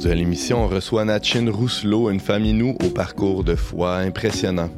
[0.00, 4.70] Aujourd'hui l'émission, on reçoit Natchin Rousselot, une famille nous au parcours de foi impressionnant.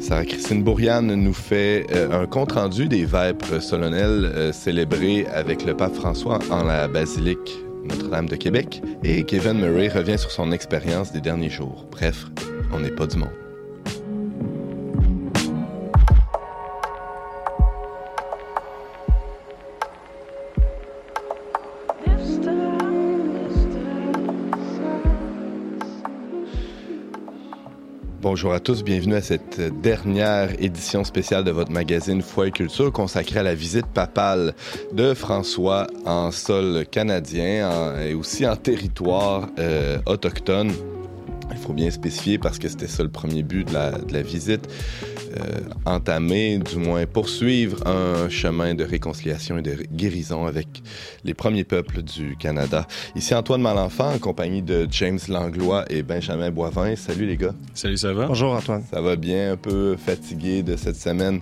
[0.00, 5.94] Sarah-Christine Bourriane nous fait euh, un compte-rendu des vêpres solennels euh, célébrés avec le pape
[5.94, 8.82] François en la basilique Notre-Dame de Québec.
[9.04, 11.86] Et Kevin Murray revient sur son expérience des derniers jours.
[11.92, 12.26] Bref,
[12.72, 13.45] on n'est pas du monde.
[28.36, 32.92] Bonjour à tous, bienvenue à cette dernière édition spéciale de votre magazine Foi et Culture
[32.92, 34.54] consacrée à la visite papale
[34.92, 40.70] de François en sol canadien et aussi en territoire euh, autochtone.
[41.50, 44.20] Il faut bien spécifier parce que c'était ça le premier but de la, de la
[44.20, 44.68] visite.
[45.36, 50.82] Euh, entamer, du moins poursuivre un chemin de réconciliation et de guérison avec
[51.24, 52.86] les premiers peuples du Canada.
[53.14, 56.96] Ici Antoine Malenfant en compagnie de James Langlois et Benjamin Boivin.
[56.96, 57.54] Salut les gars.
[57.74, 58.26] Salut, ça va?
[58.26, 58.82] Bonjour Antoine.
[58.90, 61.40] Ça va bien, un peu fatigué de cette semaine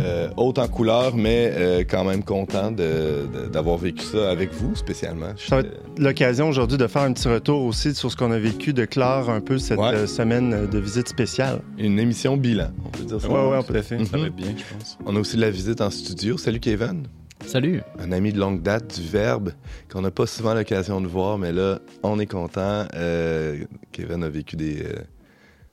[0.00, 5.34] euh, haute en couleur, mais euh, quand même content d'avoir vécu ça avec vous spécialement.
[5.36, 8.38] Ça va être l'occasion aujourd'hui de faire un petit retour aussi sur ce qu'on a
[8.38, 9.94] vécu, de clore un peu cette Ouais.
[9.94, 11.60] euh, semaine de visite spéciale.
[11.78, 13.28] Une émission bilan, on peut dire ça.
[13.28, 14.02] Ouais, ouais, tout à fait.
[14.04, 14.22] Ça Mhm.
[14.24, 14.98] va bien, je pense.
[15.04, 16.38] On a aussi de la visite en studio.
[16.38, 17.02] Salut Kevin,
[17.46, 17.82] Salut.
[17.98, 19.50] un ami de longue date du Verbe
[19.90, 22.86] qu'on n'a pas souvent l'occasion de voir, mais là, on est content.
[22.94, 23.58] Euh,
[23.92, 24.92] Kevin a vécu des, euh,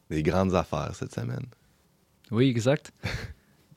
[0.09, 1.45] des grandes affaires cette semaine.
[2.31, 2.91] Oui, exact.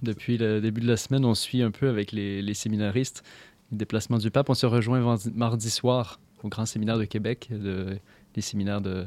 [0.02, 3.22] Depuis le début de la semaine, on suit un peu avec les, les séminaristes
[3.70, 4.50] les déplacements du pape.
[4.50, 7.98] On se rejoint mardi soir au Grand Séminaire de Québec, le-
[8.34, 9.06] les séminaires de,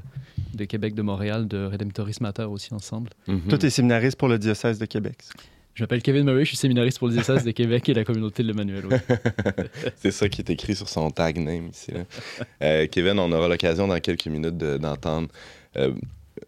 [0.54, 3.10] de Québec, de Montréal, de Redemptoris Mater aussi ensemble.
[3.28, 3.42] Mhm.
[3.50, 5.18] Tout est séminariste pour le diocèse de Québec.
[5.74, 8.44] Je m'appelle Kevin Murray, je suis séminariste pour le diocèse de Québec et la communauté
[8.44, 8.86] de l'Emmanuel.
[8.90, 8.96] oui.
[9.98, 11.92] C'est ça qui est écrit sur son tag name ici.
[11.92, 12.06] là.
[12.62, 15.28] Euh, Kevin, on aura l'occasion dans quelques minutes de- d'entendre
[15.76, 15.92] euh,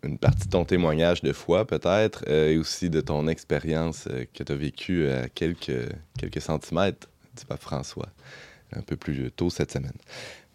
[0.03, 4.25] une partie de ton témoignage de foi, peut-être, euh, et aussi de ton expérience euh,
[4.33, 8.09] que tu as vécue à quelques, quelques centimètres du pape François,
[8.75, 9.97] un peu plus tôt cette semaine.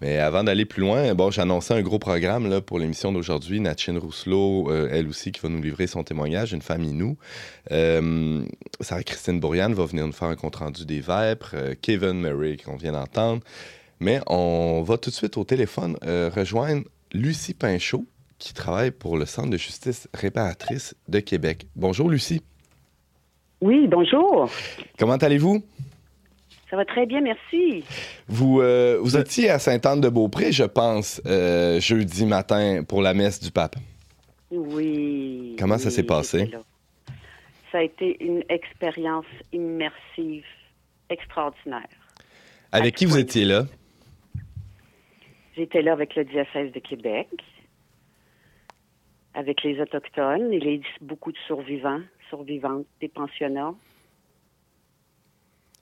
[0.03, 3.61] Mais avant d'aller plus loin, bon, j'annonçais un gros programme là, pour l'émission d'aujourd'hui.
[3.61, 7.17] Natchin Rousselot, euh, elle aussi, qui va nous livrer son témoignage, une famille nous.
[7.71, 8.45] Euh,
[8.81, 11.53] Sarah-Christine Bourriane va venir nous faire un compte-rendu des Vêpres.
[11.55, 13.43] euh, Kevin Murray, qu'on vient d'entendre.
[14.01, 16.83] Mais on va tout de suite au téléphone euh, rejoindre
[17.13, 18.05] Lucie Pinchot,
[18.43, 21.67] qui travaille pour le Centre de justice réparatrice de Québec.
[21.77, 22.43] Bonjour, Lucie.
[23.61, 24.51] Oui, bonjour.
[24.99, 25.63] Comment allez-vous?
[26.69, 27.85] Ça va très bien, merci.
[28.27, 33.53] Vous, euh, vous étiez à Sainte-Anne-de-Beaupré, je pense, euh, jeudi matin pour la messe du
[33.53, 33.77] pape.
[34.51, 35.55] Oui.
[35.57, 36.51] Comment ça s'est passé?
[37.71, 40.45] Ça a été une expérience immersive
[41.11, 41.89] extraordinaire.
[42.73, 43.67] Avec qui vous étiez là?
[45.57, 47.29] J'étais là avec le diocèse de Québec,
[49.35, 53.75] avec les Autochtones et les, beaucoup de survivants, survivantes des pensionnats.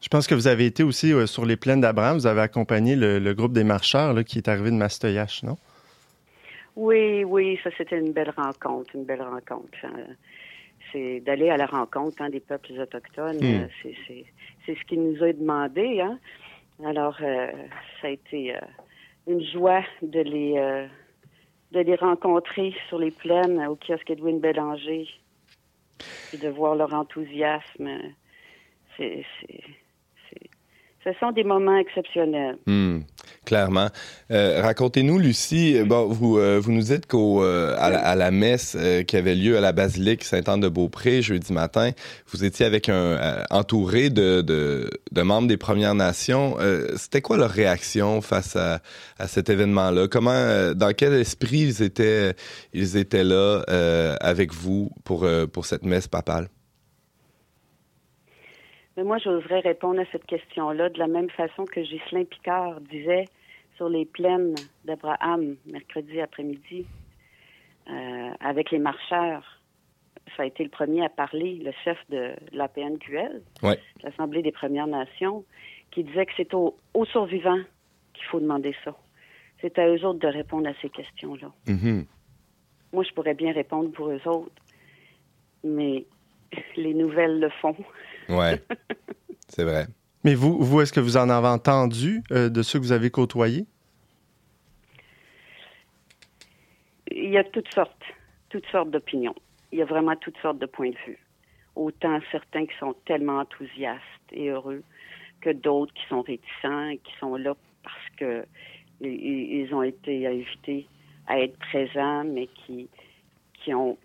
[0.00, 2.16] Je pense que vous avez été aussi euh, sur les plaines d'Abraham.
[2.16, 5.58] Vous avez accompagné le, le groupe des marcheurs là, qui est arrivé de Mastoyache, non?
[6.76, 9.76] Oui, oui, ça c'était une belle rencontre, une belle rencontre.
[10.92, 13.36] C'est d'aller à la rencontre hein, des peuples autochtones.
[13.38, 13.64] Hmm.
[13.64, 13.92] euh,
[14.66, 16.00] c'est- ce qui nous a demandé.
[16.00, 16.18] Hein.
[16.84, 17.48] Alors, euh,
[18.00, 18.60] ça a été euh,
[19.26, 20.86] une joie de les
[21.72, 25.08] de les rencontrer sur les plaines au kiosque Edwin Bélanger
[26.32, 27.88] et de voir leur enthousiasme.
[28.96, 29.62] C'est, c'est-
[31.02, 32.58] ce sont des moments exceptionnels.
[32.66, 32.98] Hmm,
[33.46, 33.88] clairement.
[34.30, 38.76] Euh, Racontez-nous, Lucie, euh, bon, vous, euh, vous nous dites qu'à la, à la messe
[38.78, 41.92] euh, qui avait lieu à la basilique Sainte-Anne-de-Beaupré jeudi matin,
[42.30, 46.56] vous étiez avec un euh, entouré de, de, de membres des Premières Nations.
[46.60, 48.80] Euh, C'était quoi leur réaction face à,
[49.18, 50.06] à cet événement-là?
[50.08, 52.34] Comment, euh, dans quel esprit ils étaient,
[52.74, 56.48] ils étaient là euh, avec vous pour, euh, pour cette messe papale?
[59.00, 63.30] Mais moi, j'oserais répondre à cette question-là de la même façon que Ghislain Picard disait
[63.76, 66.84] sur les plaines d'Abraham mercredi après-midi
[67.88, 69.58] euh, avec les marcheurs.
[70.36, 73.78] Ça a été le premier à parler, le chef de la PNQL, Ouais.
[74.02, 75.46] l'Assemblée des Premières Nations,
[75.92, 77.62] qui disait que c'est aux, aux survivants
[78.12, 78.94] qu'il faut demander ça.
[79.62, 81.50] C'est à eux autres de répondre à ces questions-là.
[81.68, 82.04] Mhm.
[82.92, 84.52] Moi, je pourrais bien répondre pour eux autres,
[85.64, 86.04] mais
[86.76, 87.76] les nouvelles le font.
[88.30, 88.62] Ouais,
[89.48, 89.86] c'est vrai.
[90.24, 93.10] Mais vous, vous est-ce que vous en avez entendu euh, de ceux que vous avez
[93.10, 93.66] côtoyés?
[97.10, 98.04] Il y a toutes sortes,
[98.50, 99.34] toutes sortes d'opinions.
[99.72, 101.18] Il y a vraiment toutes sortes de points de vue.
[101.74, 104.02] Autant certains qui sont tellement enthousiastes
[104.32, 104.82] et heureux
[105.40, 108.44] que d'autres qui sont réticents et qui sont là parce que
[109.00, 110.86] ils, ont été invités
[111.26, 112.88] à être présents, mais qui,
[113.54, 113.96] qui ont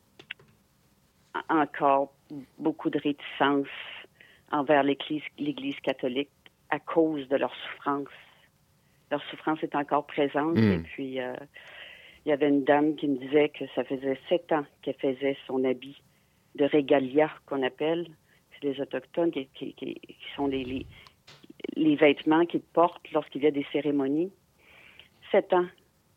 [1.50, 2.14] encore
[2.58, 3.68] beaucoup de réticence
[4.52, 6.30] envers l'Église catholique
[6.70, 8.08] à cause de leur souffrance.
[9.12, 10.58] Leur souffrance est encore présente.
[10.58, 10.72] Hmm.
[10.72, 11.36] Et puis, euh,
[12.26, 15.38] il y avait une dame qui me disait que ça faisait sept ans qu'elle faisait
[15.46, 16.02] son habit
[16.56, 18.08] de régalia, qu'on appelle.
[18.54, 19.98] C'est les Autochtones qui, qui,
[20.36, 20.86] sont les,
[21.76, 24.32] les, vêtements qu'ils portent lorsqu'il y a des cérémonies.
[25.32, 25.68] Sept ans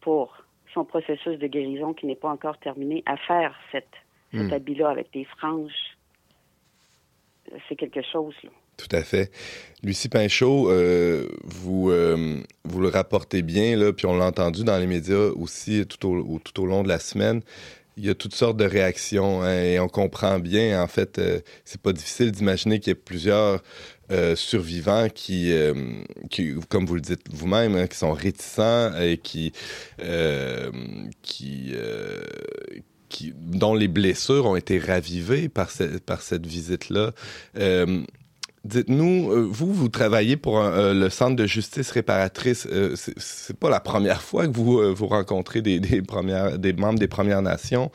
[0.00, 0.36] pour
[0.72, 3.96] son processus de guérison qui n'est pas encore terminé à faire cette,
[4.32, 4.52] cet hmm.
[4.52, 5.97] habit-là avec des franges.
[7.68, 8.34] C'est quelque chose.
[8.76, 9.30] Tout à fait.
[9.82, 14.78] Lucie Pinchot, euh, vous, euh, vous le rapportez bien, là, puis on l'a entendu dans
[14.78, 17.42] les médias aussi tout au, tout au long de la semaine.
[17.96, 20.80] Il y a toutes sortes de réactions hein, et on comprend bien.
[20.80, 23.62] En fait, euh, c'est pas difficile d'imaginer qu'il y ait plusieurs
[24.36, 25.52] survivants qui,
[26.30, 29.52] qui, comme vous le dites vous-même, hein, qui sont réticents et qui,
[31.20, 31.74] qui,
[33.34, 35.70] dont les blessures ont été ravivées par,
[36.06, 37.12] par cette visite-là.
[38.68, 42.66] Dites-nous, euh, vous, vous travaillez pour euh, le Centre de justice réparatrice.
[42.70, 47.08] Euh, c'est pas la première fois que vous, vous rencontrez des, premières, des membres des
[47.08, 47.90] Premières Nations.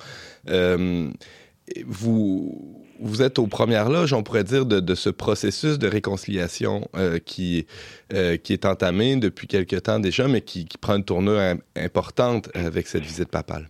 [1.86, 6.88] vous, vous êtes aux premières loges, on pourrait dire, de, ce processus de réconciliation
[7.26, 7.68] qui,
[8.10, 11.40] qui est entamé depuis quelque temps déjà, mais qui, qui prend une tournure
[11.76, 13.70] importante avec cette visite papale.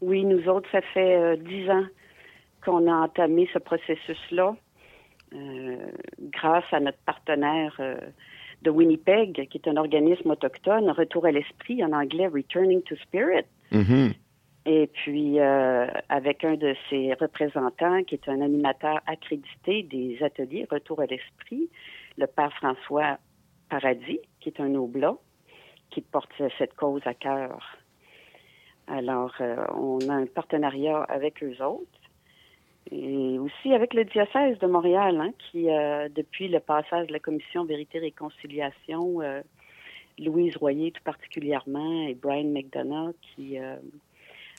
[0.00, 1.86] Oui, nous autres, ça fait dix ans
[2.64, 4.56] qu'on a entamé ce processus-là.
[5.34, 5.76] Euh,
[6.20, 7.96] grâce à notre partenaire euh,
[8.62, 13.44] de Winnipeg, qui est un organisme autochtone, Retour à l'esprit, en anglais Returning to Spirit.
[13.72, 14.14] Mm-hmm.
[14.66, 20.66] Et puis, euh, avec un de ses représentants, qui est un animateur accrédité des ateliers
[20.70, 21.68] Retour à l'esprit,
[22.18, 23.18] le père François
[23.68, 25.16] Paradis, qui est un oblat,
[25.90, 27.78] qui porte cette cause à cœur.
[28.88, 29.34] Alors,
[29.74, 32.06] on a un partenariat avec eux autres.
[32.92, 37.18] Et aussi avec le diocèse de Montréal, hein, qui, euh, depuis le passage de la
[37.18, 39.42] commission Vérité-Réconciliation, euh,
[40.18, 43.76] Louise Royer tout particulièrement et Brian McDonough, qui, euh,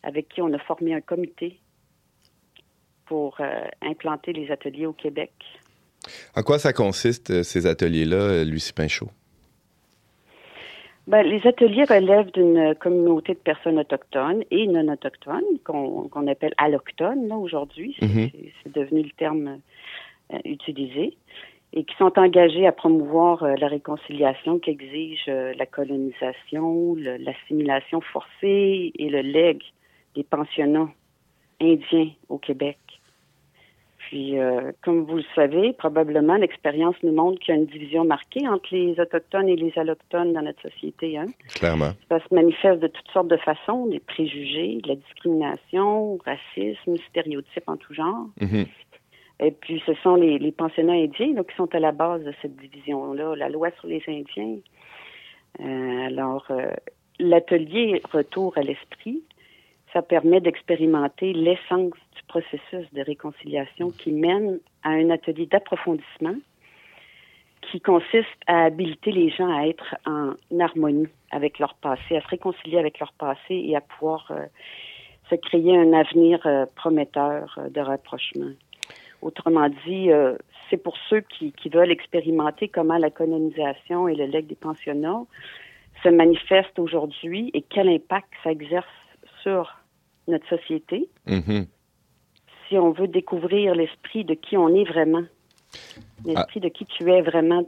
[0.03, 1.59] avec qui on a formé un comité
[3.05, 3.39] pour
[3.81, 5.31] implanter les ateliers au Québec.
[6.35, 9.09] En quoi ça consiste, ces ateliers-là, Lucie Pinchot?
[11.07, 17.31] Ben, les ateliers relèvent d'une communauté de personnes autochtones et non autochtones, qu'on appelle allochtones
[17.31, 17.95] aujourd'hui.
[18.01, 18.29] Mhm.
[18.61, 19.59] C'est devenu le terme
[20.33, 21.15] euh, utilisé.
[21.73, 28.91] Et qui sont engagés à promouvoir euh, la réconciliation qu'exige euh, la colonisation, l'assimilation forcée
[28.97, 29.63] et le legs
[30.15, 30.89] des pensionnats
[31.61, 32.77] indiens au Québec.
[34.07, 38.05] Puis, euh, comme vous le savez, probablement, l'expérience nous montre qu'il y a une division
[38.05, 41.17] marquée entre les Autochtones et les Allochtones dans notre société.
[41.17, 41.25] Hein?
[41.55, 41.91] Clairement.
[42.07, 47.67] Ça se manifeste de toutes sortes de façons, des préjugés, de la discrimination, racisme, stéréotypes
[47.67, 48.27] en tout genre.
[48.39, 48.67] Mm-hmm.
[49.41, 52.55] Et puis, ce sont les, les pensionnats indiens qui sont à la base de cette
[52.55, 54.55] division-là, la loi sur les Indiens.
[55.59, 56.71] Euh, alors, euh,
[57.19, 59.21] l'atelier Retour à l'esprit,
[59.91, 61.91] ça permet d'expérimenter l'essence
[62.27, 66.35] processus de réconciliation qui mène à un atelier d'approfondissement
[67.71, 72.27] qui consiste à habiliter les gens à être en harmonie avec leur passé, à se
[72.27, 74.45] réconcilier avec leur passé et à pouvoir euh,
[75.29, 78.51] se créer un avenir euh, prometteur euh, de rapprochement.
[79.21, 80.11] Autrement dit,
[80.69, 85.23] c'est pour ceux qui, veulent expérimenter comment la colonisation et le legs des pensionnats
[86.03, 88.85] se manifestent aujourd'hui et quel impact ça exerce
[89.41, 89.75] sur
[90.27, 91.09] notre société.
[91.25, 91.65] Mm-hmm.
[92.67, 95.23] Si on veut découvrir l'esprit de qui on est vraiment,
[96.25, 97.67] l'esprit de qui tu es vraiment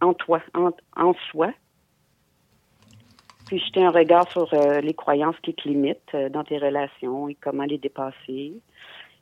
[0.00, 1.52] en, toi, en, soi,
[3.46, 7.28] puis jeter un regard sur euh, les croyances qui te limitent euh, dans tes relations
[7.28, 8.54] et comment les dépasser,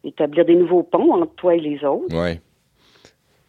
[0.04, 2.14] établir des nouveaux ponts entre toi et les autres.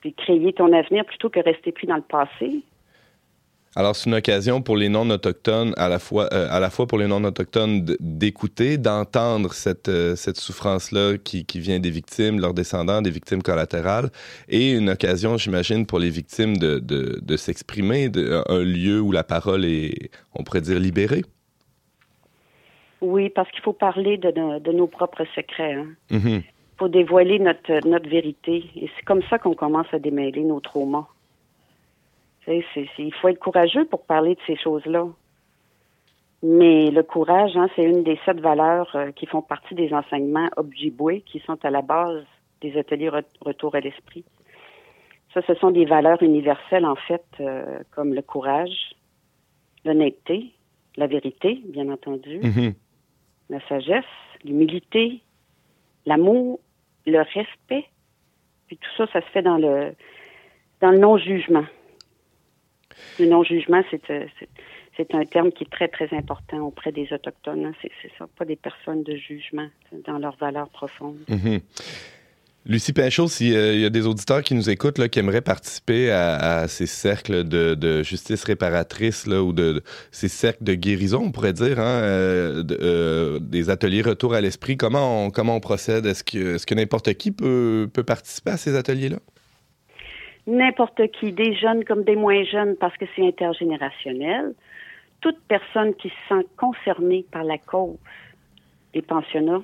[0.02, 2.64] Puis créer ton avenir plutôt que rester pris dans le passé.
[3.76, 7.00] Alors, c'est une occasion pour les non-autochtones, à la fois, euh, à la fois pour
[7.00, 13.02] les non-autochtones d'écouter, d'entendre cette, euh, cette souffrance-là qui, qui, vient des victimes, leurs descendants,
[13.02, 14.12] des victimes collatérales,
[14.48, 18.12] et une occasion, j'imagine, pour les victimes de, de, de s'exprimer,
[18.48, 21.24] un lieu où la parole est, on pourrait dire, libérée.
[23.02, 25.74] Oui, parce qu'il faut parler de, de, nos propres secrets.
[25.74, 25.88] Hein.
[26.12, 26.38] Mm-hmm.
[26.38, 28.66] Il faut dévoiler notre, notre vérité.
[28.76, 31.08] Et c'est comme ça qu'on commence à démêler nos traumas
[32.48, 35.08] il faut être courageux pour parler de ces choses-là.
[36.42, 40.50] Mais le courage, hein, c'est une des sept valeurs euh, qui font partie des enseignements
[40.58, 42.26] Ojibwe, qui sont à la base
[42.62, 43.10] des ateliers
[43.42, 44.26] Retour à l'esprit.
[45.34, 48.94] Ça, ce sont des valeurs universelles, en fait, euh, comme le courage,
[49.86, 50.52] l'honnêteté,
[50.98, 52.74] la vérité, bien entendu, Mhm.
[53.50, 54.04] la sagesse,
[54.44, 55.22] l'humilité,
[56.06, 56.60] l'amour,
[57.06, 57.86] le respect.
[58.68, 59.94] Puis tout ça, ça se fait dans le
[60.82, 61.64] dans le non-jugement.
[63.20, 64.26] Le non-jugement, c'est euh,
[64.98, 67.66] c'est- un terme qui est très, très important auprès des Autochtones.
[67.66, 67.74] hein.
[67.82, 69.68] C'est ça, pas des personnes de jugement
[70.06, 71.18] dans leurs valeurs profondes.
[71.28, 71.60] Mhm.
[72.66, 76.86] Lucie Pinchot, s'il y a des auditeurs qui nous écoutent, qui aimeraient participer à, ces
[76.86, 82.64] cercles de, justice réparatrice ou de, ces cercles de guérison, on pourrait dire, hein, euh,
[82.72, 86.06] euh, des ateliers retour à l'esprit, comment on, procède?
[86.06, 89.20] Est-ce que, n'importe qui peut participer à ces ateliers-là?
[90.46, 94.54] N'importe qui, des jeunes comme des moins jeunes, parce que c'est intergénérationnel.
[95.22, 97.98] Toute personne qui se sent concernée par la cause
[98.94, 99.62] des pensionnats,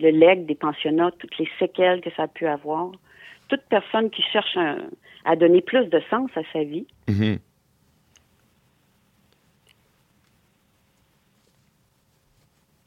[0.00, 2.90] le legs des pensionnats, toutes les séquelles que ça a pu avoir,
[3.48, 4.88] toute personne qui cherche un-
[5.26, 7.38] à donner plus de sens à sa vie, Mhm.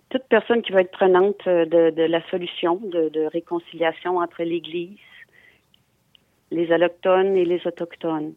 [0.10, 4.44] toute personne qui va être prenante euh, de, de la solution de, de réconciliation entre
[4.44, 4.98] l'Église,
[6.52, 8.34] les allochtones et les autochtones.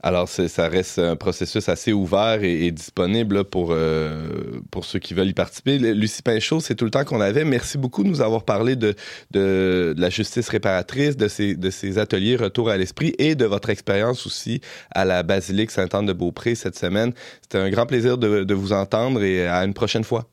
[0.00, 5.28] Alors, ça reste un processus assez ouvert et, disponible pour, euh, pour ceux qui veulent
[5.28, 5.78] y participer.
[5.78, 7.44] Lucie Pinchot, c'est tout le temps qu'on avait.
[7.44, 8.94] Merci beaucoup de nous avoir parlé de,
[9.32, 13.44] de, de la justice réparatrice, de ces, de ces ateliers Retour à l'esprit et de
[13.44, 14.60] votre expérience aussi
[14.92, 17.12] à la basilique Sainte-Anne-de-Beaupré cette semaine.
[17.42, 20.28] C'était un grand plaisir de, de vous entendre et à une prochaine fois.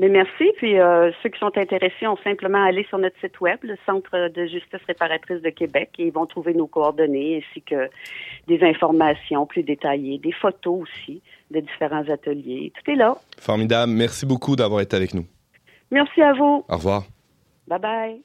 [0.00, 0.50] Mais merci.
[0.56, 3.76] Puis euh, ceux qui sont intéressés ont simplement à aller sur notre site web, le
[3.84, 7.90] Centre de justice réparatrice de Québec, et ils vont trouver nos coordonnées ainsi que
[8.48, 12.72] des informations plus détaillées, des photos aussi de différents ateliers.
[12.74, 13.14] Tout est là.
[13.38, 13.92] Formidable.
[13.92, 15.26] Merci beaucoup d'avoir été avec nous.
[15.90, 16.64] Merci à vous.
[16.66, 17.04] Au revoir.
[17.68, 18.22] Bye bye.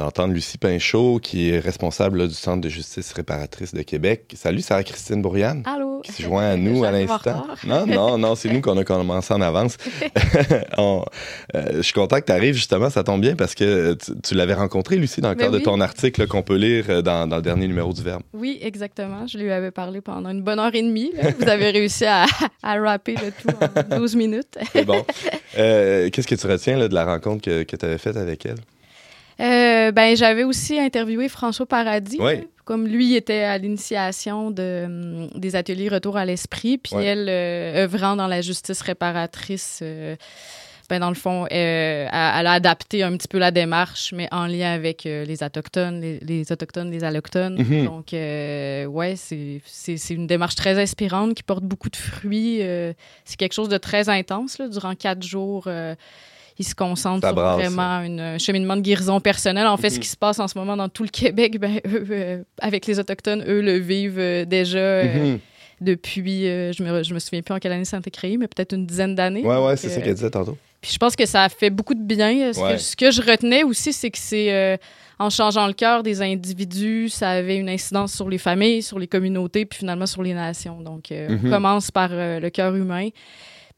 [0.00, 4.32] D'entendre Lucie Pinchot, qui est responsable là, du Centre de justice réparatrice de Québec.
[4.34, 5.62] Salut, Sarah-Christine Bourriane.
[5.66, 6.00] Allô?
[6.02, 7.46] qui se joint à nous à l'instant.
[7.64, 9.76] Non, non, non, c'est nous qu'on a commencé en avance.
[10.78, 11.04] On-
[11.54, 14.34] euh, je suis content que tu arrives, justement, ça tombe bien parce que tu, tu
[14.34, 17.36] l'avais rencontré, Lucie, dans le cadre de ton article qu'on peut lire euh, dans, dans
[17.36, 18.22] le dernier numéro du Verbe.
[18.32, 19.26] Oui, exactement.
[19.26, 21.12] Je lui avais parlé pendant une bonne heure et demie.
[21.14, 21.30] là.
[21.38, 22.24] Vous avez réussi à,
[22.62, 23.54] à rapper le tout
[23.94, 24.56] en 12 minutes.
[24.72, 25.04] C'est bon.
[25.58, 28.46] Euh, Qu'est-ce que tu retiens là, de la rencontre que, que tu avais faite avec
[28.46, 28.56] elle?
[29.40, 32.18] Euh, ben, j'avais aussi interviewé François Paradis.
[32.20, 32.46] Oui.
[32.64, 37.04] Comme lui était à l'initiation de, hum, des ateliers Retour à l'esprit, puis Ouais.
[37.06, 40.14] elle, euh, œuvrant dans la justice réparatrice, euh,
[40.88, 44.72] ben, dans le fond, elle a adapté un petit peu la démarche, mais en lien
[44.72, 47.56] avec les Autochtones, les, les Autochtones, les Allochtones.
[47.62, 47.84] Mhm.
[47.84, 52.58] Donc, ouais, c'est une démarche très inspirante qui porte beaucoup de fruits.
[53.24, 54.58] c'est quelque chose de très intense.
[54.58, 55.68] Là, durant quatre jours,
[56.60, 59.66] ils se concentrent Ça sur vraiment un cheminement de guérison personnelle.
[59.66, 60.00] En fait, ce Mhm.
[60.02, 62.98] qui se passe en ce moment dans tout le Québec, ben, eux, euh, avec les
[63.00, 65.38] Autochtones, eux le vivent euh, déjà euh, Mhm.
[65.80, 68.46] depuis, je, me, je me souviens plus en quelle année ça a été créé, mais
[68.46, 69.42] peut-être une dizaine d'années.
[69.42, 70.58] Ouais, Donc, c'est ça qu'elle disait tantôt.
[70.82, 72.52] puis je pense que ça a fait beaucoup de bien.
[72.52, 72.72] Ce, Ouais.
[72.74, 74.76] que, ce que je retenais aussi, c'est que c'est euh,
[75.18, 79.06] en changeant le cœur des individus, ça avait une incidence sur les familles, sur les
[79.06, 80.80] communautés, puis finalement sur les nations.
[80.82, 81.40] Donc, euh, Mhm.
[81.46, 83.08] on commence par euh, le cœur humain.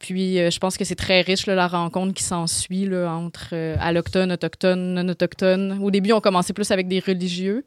[0.03, 3.77] Puis euh, je pense que c'est très riche, là, la rencontre qui s'ensuit entre euh,
[3.81, 5.79] allochtones, autochtones, non-autochtones.
[5.81, 7.65] Au début, on commençait plus avec des religieux.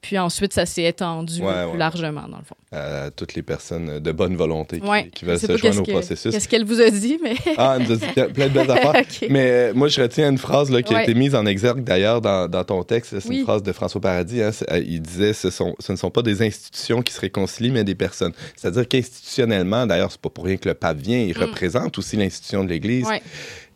[0.00, 1.76] Puis ensuite, ça s'est étendu Ouais, plus ouais.
[1.76, 2.54] largement, dans le fond.
[2.70, 5.08] À toutes les personnes de bonne volonté qui, Ouais.
[5.12, 6.32] qui veulent se joindre au que- processus.
[6.32, 7.34] Qu'est-ce qu'elle vous a dit, mais...
[7.56, 9.02] Ah, elle nous a dit plein- de belles affaires.
[9.28, 12.20] Mais euh, moi, je retiens une phrase là, qui a été mise en exergue d'ailleurs
[12.20, 13.18] dans, dans ton texte.
[13.18, 13.38] C'est Oui.
[13.38, 14.40] une phrase de François Paradis.
[14.40, 14.50] hein.
[14.70, 17.82] Euh, il disait ce, sont, ce ne sont pas des institutions qui se réconcilient, mais
[17.82, 18.32] des personnes.
[18.54, 21.40] C'est-à-dire qu'institutionnellement, d'ailleurs, c'est pas pour rien que le pape vient, il Mm.
[21.40, 23.06] représente aussi l'institution de l'Église.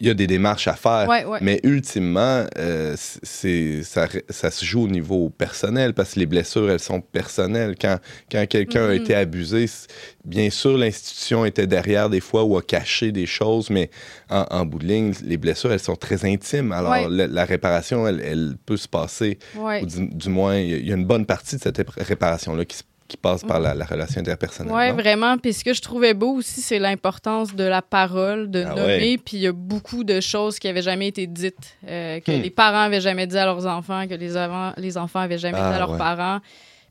[0.03, 1.07] Il y a des démarches à faire.
[1.09, 1.39] Ouais, ouais.
[1.43, 6.69] Mais ultimement, euh, c'est, ça, ça se joue au niveau personnel parce que les blessures,
[6.73, 7.77] elles sont personnelles.
[7.81, 7.99] Quand,
[8.31, 8.95] quand quelqu'un a Mhm.
[9.01, 9.67] été abusé,
[10.25, 13.91] bien sûr, l'institution était derrière des fois ou a caché des choses, mais
[14.29, 16.73] en, en bout de ligne, les blessures, elles sont très intimes.
[16.73, 17.07] Alors, Ouais.
[17.09, 19.39] la, la réparation, elle, elle peut se passer,
[19.83, 21.81] ou du, du moins, il y a- il y a une bonne partie de cette
[21.97, 22.83] réparation-là qui, se-
[23.13, 24.73] qui passe par la, la relation interpersonnelle.
[24.75, 25.37] Oui, vraiment.
[25.37, 29.19] Puis ce que je trouvais beau aussi, c'est l'importance de la parole, de Ah nommer.
[29.19, 32.41] Puis il y a beaucoup de choses qui n'avaient jamais été dites, euh, que Hmm.
[32.43, 35.59] les parents avaient jamais dit à leurs enfants, que les, avant- les enfants avaient jamais
[35.61, 35.99] Ah dit à leurs ouais.
[35.99, 36.41] parents.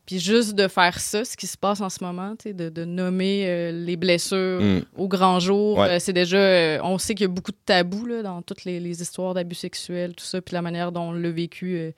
[0.06, 3.44] Puis juste de faire ça, ce qui se passe en ce moment, de, de nommer
[3.46, 4.82] euh, les blessures Mm.
[4.98, 5.90] au grand jour, Ouais.
[5.90, 6.38] euh, c'est déjà.
[6.38, 9.34] euh, on sait qu'il y a beaucoup de tabous là, dans toutes les, les histoires
[9.34, 11.94] d'abus sexuels, tout ça, puis la manière dont on l'a vécu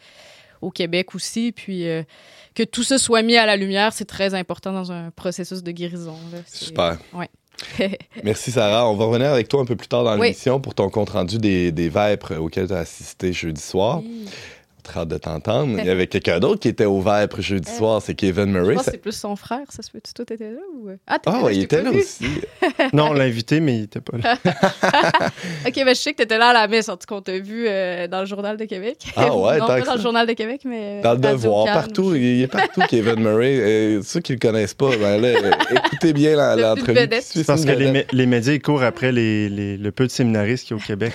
[0.63, 1.51] au Québec aussi.
[1.51, 2.03] Puis euh,
[2.55, 5.72] que tout ça soit mis à la lumière, c'est très important dans un processus de
[5.72, 6.17] guérison.
[6.32, 6.39] là.
[6.48, 6.98] Super.
[7.13, 7.29] Ouais.
[8.24, 8.89] Merci Sarah.
[8.89, 10.27] On va revenir avec toi un peu plus tard dans Oui.
[10.29, 14.01] l'émission pour ton compte rendu des, des Vêpres auxquels tu as assisté jeudi soir.
[14.03, 14.25] Oui.
[14.84, 15.78] Très hâte de t'entendre.
[15.80, 18.50] Il y avait quelqu'un d'autre qui était au Vêpres jeudi Euh, soir, c'est Kevin Je
[18.60, 18.75] Murray.
[18.75, 20.00] pense Ça- que c'est plus son frère, ça se peut.
[20.13, 20.90] Toi, t'étais là ou.
[21.08, 22.00] Ah, t'étais Ah, là, ouais, je il t'ai était pas là vu.
[22.00, 22.25] aussi.
[22.94, 24.36] Non, on l'a invité, mais il n'était pas là.
[25.68, 27.38] Ok, ben je sais que t'étais là à la messe, en tout cas, on t'a
[27.40, 28.98] vu euh, dans le Journal de Québec.
[29.16, 31.02] Ah ouais, non, pas dans le Journal de Québec, mais.
[31.02, 32.12] Dans le devoir, Cannes, partout.
[32.12, 33.58] ou- Il est partout, Kevin Murray.
[33.60, 36.98] Euh, ceux qui le connaissent pas, ben là, euh, écoutez bien l'entrevue.
[37.22, 40.68] suit, Parce c'est que les, médias ils courent après les, les- le peu de séminaristes
[40.68, 41.13] qu'il y a au Québec.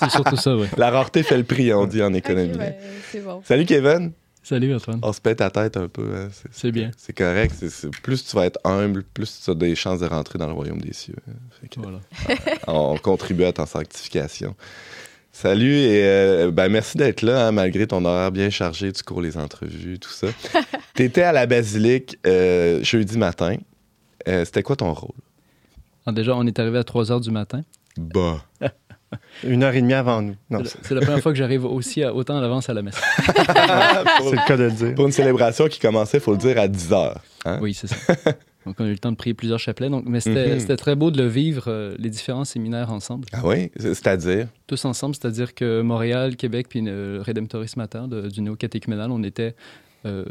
[0.00, 0.66] C'est surtout ça, oui.
[0.76, 2.56] La rareté fait le prix, on dit en économie.
[2.56, 2.74] ben,
[3.12, 3.42] c'est bon.
[3.44, 4.12] Salut Kevin.
[4.42, 5.00] Salut Antoine.
[5.02, 6.08] On se pète ta tête un peu.
[6.14, 6.28] hein.
[6.32, 6.90] C'est- C'est bien.
[6.96, 7.52] C'est correct.
[7.58, 10.46] C'est- c'est- plus tu vas être humble, plus tu as des chances de rentrer dans
[10.46, 11.16] le royaume des cieux.
[11.28, 11.32] hein.
[11.60, 11.98] Fait que Voilà.
[12.68, 14.54] on contribue à ta sanctification.
[15.32, 18.92] Salut et euh, ben merci d'être là, hein, malgré ton horaire bien chargé.
[18.92, 20.28] Tu cours les entrevues, tout ça.
[20.94, 23.56] tu étais à la basilique euh, jeudi matin.
[24.28, 25.10] Euh, C'était quoi ton rôle?
[26.06, 27.62] Alors, déjà, on est arrivé à 3 heures du matin.
[27.98, 28.44] Bah.
[29.44, 30.34] Une heure et demie avant nous.
[30.82, 33.00] C'est la première fois que j'arrive aussi à, autant à l'avance à la messe.
[33.26, 34.94] c'est le cas de le dire.
[34.94, 37.20] pour une célébration qui commençait, il faut le dire, à 10 heures.
[37.44, 37.58] hein?
[37.62, 37.96] Oui, c'est ça.
[38.66, 39.88] Donc, on a eu le temps de prier plusieurs chapelets.
[39.90, 40.76] Donc, mais c'était Mhm.
[40.76, 43.26] très beau de le vivre, euh, les différents séminaires ensemble.
[43.32, 43.70] Ah oui?
[43.76, 44.48] C'est- C'est-à-dire?
[44.66, 49.54] Tous ensemble, c'est-à-dire que Montréal, Québec, puis le Redemptoris Mater de- du néo-catéchuménal, on était
[50.04, 50.24] euh,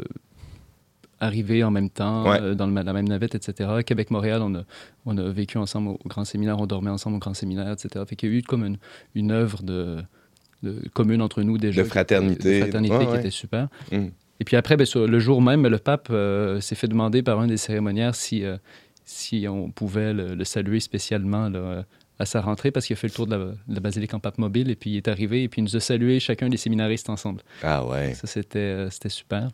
[1.20, 2.40] arrivés en même temps, Ouais.
[2.40, 3.70] euh, dans le- la même navette, etc.
[3.84, 4.62] Québec-Montréal, on a,
[5.06, 8.04] on a vécu ensemble au, au grand séminaire, on dormait ensemble au grand séminaire, etc.
[8.08, 8.76] Fait qu'il y a eu comme une,
[9.14, 9.96] une œuvre de,
[10.62, 11.82] de commune entre nous déjà.
[11.82, 12.58] De fraternité.
[12.58, 13.18] De fraternité Ouais, qui ouais.
[13.20, 13.68] était super.
[13.92, 14.06] Mm.
[14.40, 17.40] Et puis après, ben, sur le jour même, le pape euh, s'est fait demander par
[17.40, 18.58] un des cérémoniaires si, euh,
[19.06, 21.84] si on pouvait le, le saluer spécialement là,
[22.18, 24.20] à sa rentrée parce qu'il a fait le tour de la, de la basilique en
[24.20, 26.56] pape mobile et puis il est arrivé et puis il nous a salué chacun des
[26.58, 27.40] séminaristes ensemble.
[27.62, 28.12] Ah ouais.
[28.14, 29.48] Ça, c'était c'était super.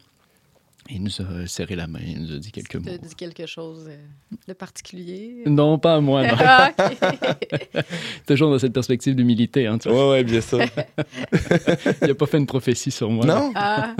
[0.90, 2.90] Il nous a serré la main, il nous a dit quelques mots.
[2.90, 3.96] Tu dit quelque chose euh,
[4.48, 5.42] de particulier?
[5.46, 6.34] Non, pas à moi, non.
[6.38, 6.72] Ah.
[8.26, 9.66] Toujours dans cette perspective d'humilité.
[9.66, 10.06] Hein, tu vois.
[10.10, 10.58] Ouais, ouais, bien sûr.
[12.02, 13.24] il n'a pas fait une prophétie sur moi.
[13.24, 13.52] non?
[13.54, 13.94] Ah,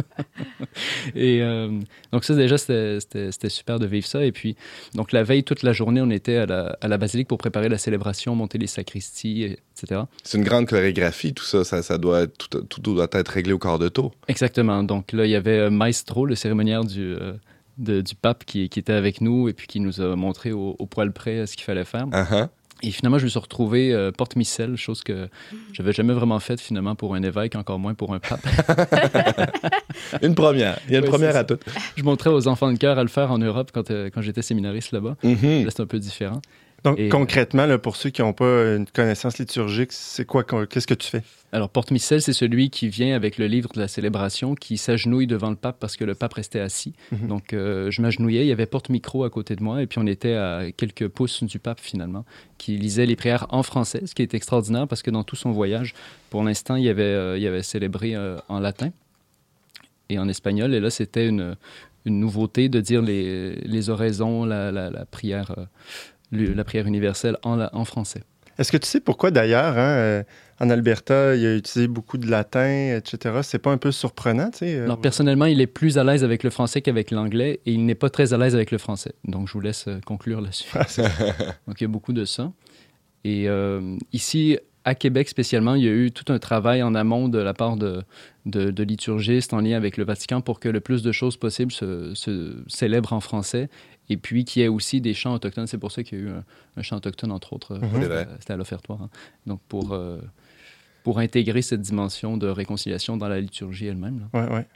[1.15, 1.79] Et euh,
[2.13, 2.99] donc ça, déjà, c'était-
[3.49, 4.25] super de vivre ça.
[4.25, 4.57] Et puis,
[4.95, 7.69] donc la veille, toute la journée, on était à la, à la basilique pour préparer
[7.69, 10.03] la célébration, monter les sacristies, etc.
[10.23, 11.65] C'est une grande chorégraphie, tout ça.
[11.65, 14.13] Ça, ça doit être, tout, tout doit être réglé au quart de tour.
[14.29, 14.83] Exactement.
[14.83, 17.33] Donc là, il y avait euh, Maestro, le cérémoniaire du, euh,
[17.79, 20.77] de- du pape, qui, qui était avec nous et puis qui nous a montré au,
[20.79, 22.07] au poil près euh, ce qu'il fallait faire.
[22.13, 22.49] Ah.
[22.85, 25.29] Et finalement, je me suis retrouvé euh, porte-missel, chose que
[25.73, 28.41] j'avais jamais vraiment faite finalement pour un évêque, encore moins pour un pape.
[30.23, 30.79] Une première.
[30.89, 31.63] Il y a une première à toutes.
[31.97, 34.43] je montrais aux enfants de cœur à le faire en Europe quand, euh, quand j'étais
[34.43, 35.17] séminariste là-bas.
[35.23, 35.65] Mhm.
[35.65, 36.41] Là, c'est un peu différent.
[36.85, 40.43] Donc, Et, euh, concrètement, là, pour ceux qui n'ont pas une connaissance liturgique, c'est quoi,
[40.45, 41.23] qu'est-ce que tu fais?
[41.53, 45.51] Alors, porte-missel, c'est celui qui vient avec le livre de la célébration, qui s'agenouille devant
[45.51, 46.95] le pape parce que le pape restait assis.
[47.13, 47.29] Mhm.
[47.29, 50.07] Donc, euh, je m'agenouillais, il y avait porte-micro à côté de moi, et puis on
[50.07, 52.25] était à quelques pouces du pape, finalement,
[52.59, 55.53] qui lisait les prières en français, ce qui est extraordinaire parce que dans tout son
[55.53, 55.95] voyage,
[56.31, 58.91] pour l'instant, il, avait, euh, il avait célébré euh, en latin
[60.09, 61.57] et en espagnol, et là, c'était une,
[62.05, 65.55] une nouveauté de dire les, les oraisons, la, la- la prière,
[66.33, 68.23] le- la prière universelle en, la- en français.
[68.59, 70.23] Est-ce que tu sais pourquoi d'ailleurs, hein, euh,
[70.61, 73.39] en Alberta, il a utilisé beaucoup de latin, etc.
[73.43, 74.75] C'est pas un peu surprenant, tu sais?
[74.77, 77.85] euh, Alors, personnellement, il est plus à l'aise avec le français qu'avec l'anglais et il
[77.87, 79.15] n'est pas très à l'aise avec le français.
[79.25, 80.69] Donc, je vous laisse euh, conclure là-dessus.
[80.75, 80.85] Ah,
[81.67, 82.53] Donc, il y a beaucoup de ça.
[83.25, 87.29] Et euh, ici, à Québec spécialement, il y a eu tout un travail en amont
[87.29, 88.03] de la part de,
[88.47, 91.73] de, de liturgistes en lien avec le Vatican pour que le plus de choses possibles
[91.73, 93.69] se, se célèbrent en français
[94.13, 95.67] et puis qu'il y ait aussi des chants autochtones.
[95.67, 96.45] C'est pour ça qu'il y a eu un,
[96.77, 97.79] un chant autochtone, entre autres.
[97.81, 98.29] C'est vrai.
[98.39, 99.03] C'était- à l'offertoire.
[99.03, 99.11] hein.
[99.47, 100.19] Donc, pour, euh,
[101.05, 104.21] pour intégrer cette dimension de réconciliation dans la liturgie elle-même.
[104.33, 104.41] là.
[104.47, 104.67] Ouais, ouais.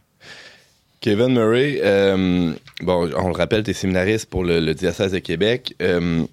[1.01, 5.19] Kevin Murray, euh, bon, on le rappelle, tu es séminariste pour le, le diocèse de
[5.19, 5.75] Québec.
[5.81, 6.25] Euh,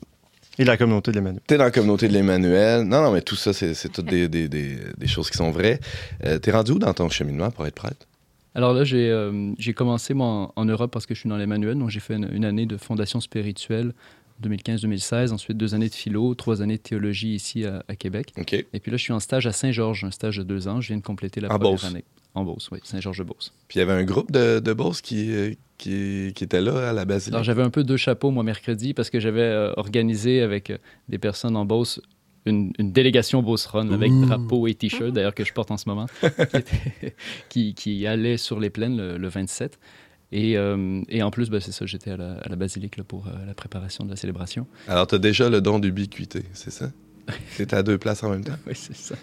[0.58, 1.42] Et la communauté de l'Emmanuel.
[1.48, 2.84] tu es dans la communauté de l'Emmanuel.
[2.84, 5.80] Non, non, mais tout ça, c'est toutes des, des- des- des choses qui sont vraies.
[6.26, 8.08] Euh, tu es rendu où dans ton cheminement pour être prêtre?
[8.56, 11.78] Alors là, j'ai euh, commencé moi, en, en Europe parce que je suis dans l'Emmanuel.
[11.78, 13.94] Donc j'ai fait une, une année de fondation spirituelle
[14.42, 18.34] 2015-2016, ensuite deux années de philo, trois années de théologie ici à, à Québec.
[18.38, 20.82] Et puis là, je suis en stage à Saint-Georges, un stage de deux ans.
[20.82, 21.86] Je viens de compléter la En première Beauce.
[21.86, 22.04] année.
[22.36, 23.54] En Beauce, oui, Saint-Georges-de-Beauce.
[23.68, 27.06] Puis il y avait un groupe de, de qui, qui, qui était là à la
[27.06, 27.34] basilique.
[27.36, 30.78] Alors j'avais un peu deux chapeaux, moi, mercredi, parce que j'avais euh, organisé avec euh,
[31.10, 32.02] des personnes en Beauce
[32.46, 34.26] une, une délégation Beauce Run avec Ouh.
[34.26, 37.16] drapeau et t-shirt, d'ailleurs, que je porte en ce moment, qui, était-
[37.50, 39.80] qui, qui allait sur les plaines le, le 27.
[40.36, 43.04] Et, euh, et en plus, ben, c'est ça, j'étais à la, à la basilique là,
[43.04, 44.66] pour euh, la préparation de la célébration.
[44.88, 46.92] Alors, tu as déjà le don d'ubiquité, c'est ça?
[47.52, 48.56] C'est à deux places en même temps.
[48.68, 49.16] Oui, c'est ça.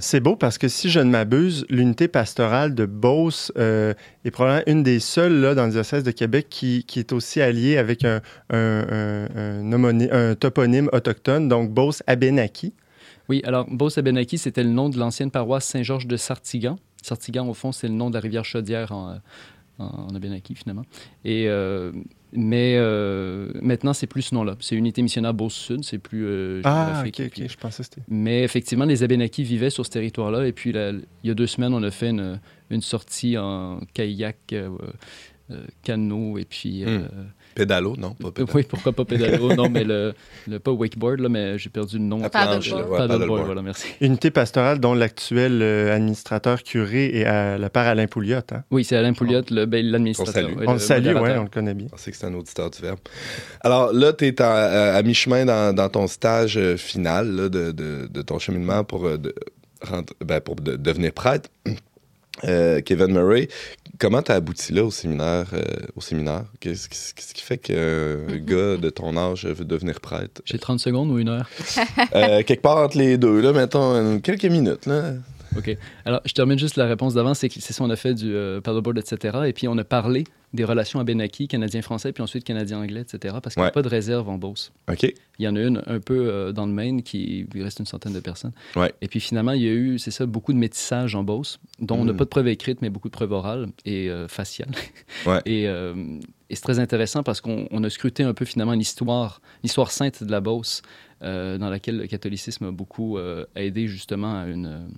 [0.00, 3.92] C'est beau parce que si je ne m'abuse, l'unité pastorale de Beauce euh,
[4.24, 7.40] est probablement une des seules là, dans le diocèse de Québec qui, qui est aussi
[7.42, 12.72] alliée avec un, un- un- un homonyme- un toponyme autochtone, donc Beauce-Abenaki.
[13.28, 16.78] Oui, alors Beauce-Abenaki, c'était le nom de l'ancienne paroisse Saint-Georges de Sartigan.
[17.02, 19.18] Sartigan, au fond, c'est le nom de la rivière Chaudière en,
[19.78, 20.84] en, en Abenaki, finalement.
[21.24, 21.92] Et, euh,
[22.34, 24.56] mais euh, maintenant, c'est plus ce nom-là.
[24.60, 28.02] C'est Unité missionnaire Beauce-Sud, c'est plus euh, Ah, ok, ok, je pensais c'était.
[28.08, 30.46] Mais effectivement, les Abénakis vivaient sur ce territoire-là.
[30.46, 34.36] Et puis, il y a deux semaines, on a fait une, une sortie en kayak,
[34.52, 34.70] euh,
[35.50, 36.84] euh, canot, et puis...
[36.84, 37.06] euh,
[37.54, 38.52] Pédalo, non, pas pédalo.
[38.54, 39.54] oui, pourquoi pas pédalo?
[39.54, 40.12] non, mais le,
[40.48, 42.18] le- pas wakeboard, là, mais j'ai perdu le nom.
[42.18, 42.60] La Paddleboard.
[42.62, 43.44] planche, là, ouais, Paddleboard, paddleboard.
[43.46, 43.86] voilà, merci.
[44.00, 48.38] Unité pastorale dont l'actuel euh, administrateur curé est à la part Alain Pouliot.
[48.52, 48.62] hein?
[48.70, 50.48] Oui, c'est Alain Pouliot, le- ben, l'administrateur.
[50.54, 51.86] On ouais, On le salue, oui, on le connaît bien.
[51.86, 52.98] Je pensais que c'était un auditeur du Verbe.
[53.60, 57.70] Alors là, tu es à, à mi-chemin dans, dans ton stage euh, final là, de,
[57.72, 59.34] de- de ton cheminement pour, euh, de-
[60.24, 61.48] ben, pour de- devenir prêtre.
[62.42, 63.48] Euh, Kevin Murray,
[63.98, 65.46] comment tu as abouti là au séminaire?
[65.52, 65.62] euh,
[65.94, 66.44] au séminaire?
[66.60, 70.42] Qu'est-ce qui fait qu'un gars de ton âge veut devenir prêtre?
[70.44, 71.48] J'ai 30 secondes ou une heure?
[72.14, 74.86] Euh, quelque part entre les deux, là, mettons quelques minutes.
[74.86, 75.14] Là.
[75.56, 75.76] OK.
[76.04, 77.34] Alors, je termine juste la réponse d'avant.
[77.34, 79.38] C'est ça, on a fait du euh, paddleboard, etc.
[79.46, 83.36] Et puis, on a parlé des relations Abénaki, Canadien-Français, puis ensuite Canadien-Anglais, etc.
[83.42, 84.72] Parce qu'il n'y a pas de réserve en Beauce.
[84.88, 85.02] OK.
[85.02, 87.86] Il y en a une un peu euh, dans le Maine, qui il reste une
[87.86, 88.52] centaine de personnes.
[88.76, 88.94] Ouais.
[89.00, 91.96] Et puis finalement, il y a eu, c'est ça, beaucoup de métissage en Beauce, dont
[91.96, 92.16] on n'a Mm.
[92.16, 94.70] pas de preuves écrites, mais beaucoup de preuves orales et euh, faciales.
[95.26, 95.40] Ouais.
[95.46, 95.94] Et, euh,
[96.50, 100.22] et c'est très intéressant parce qu'on on a scruté un peu finalement l'histoire, l'histoire sainte
[100.22, 100.82] de la Beauce,
[101.22, 103.18] dans laquelle le catholicisme a beaucoup
[103.56, 104.88] aidé justement à une,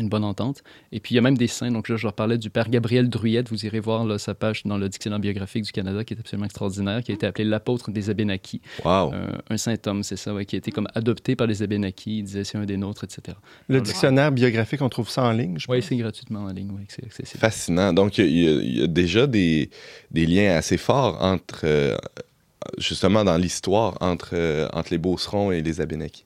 [0.00, 0.62] une bonne entente.
[0.90, 2.68] Et puis il y a même des saints, donc là je leur parlais du père
[2.68, 6.14] Gabriel Druyette, vous irez voir là, sa page dans le dictionnaire biographique du Canada, qui
[6.14, 8.60] est absolument extraordinaire, qui a été appelé l'apôtre des Abénakis.
[8.84, 9.12] Wow.
[9.14, 12.18] Un, un saint homme, c'est ça, ouais, qui a été comme adopté par les Abénakis.
[12.18, 13.36] Il disait c'est un des nôtres, etc.
[13.68, 16.70] Le Alors, dictionnaire biographique, on trouve ça en ligne, je Oui, c'est gratuitement en ligne,
[16.72, 17.38] oui, c'est accessible.
[17.40, 17.92] Fascinant.
[17.92, 19.70] Donc, il y, a- il y a déjà des,
[20.10, 21.96] des liens assez forts entre, euh,
[22.78, 26.24] justement, dans l'histoire, entre, euh, entre les Beaucerons et les Abénakis.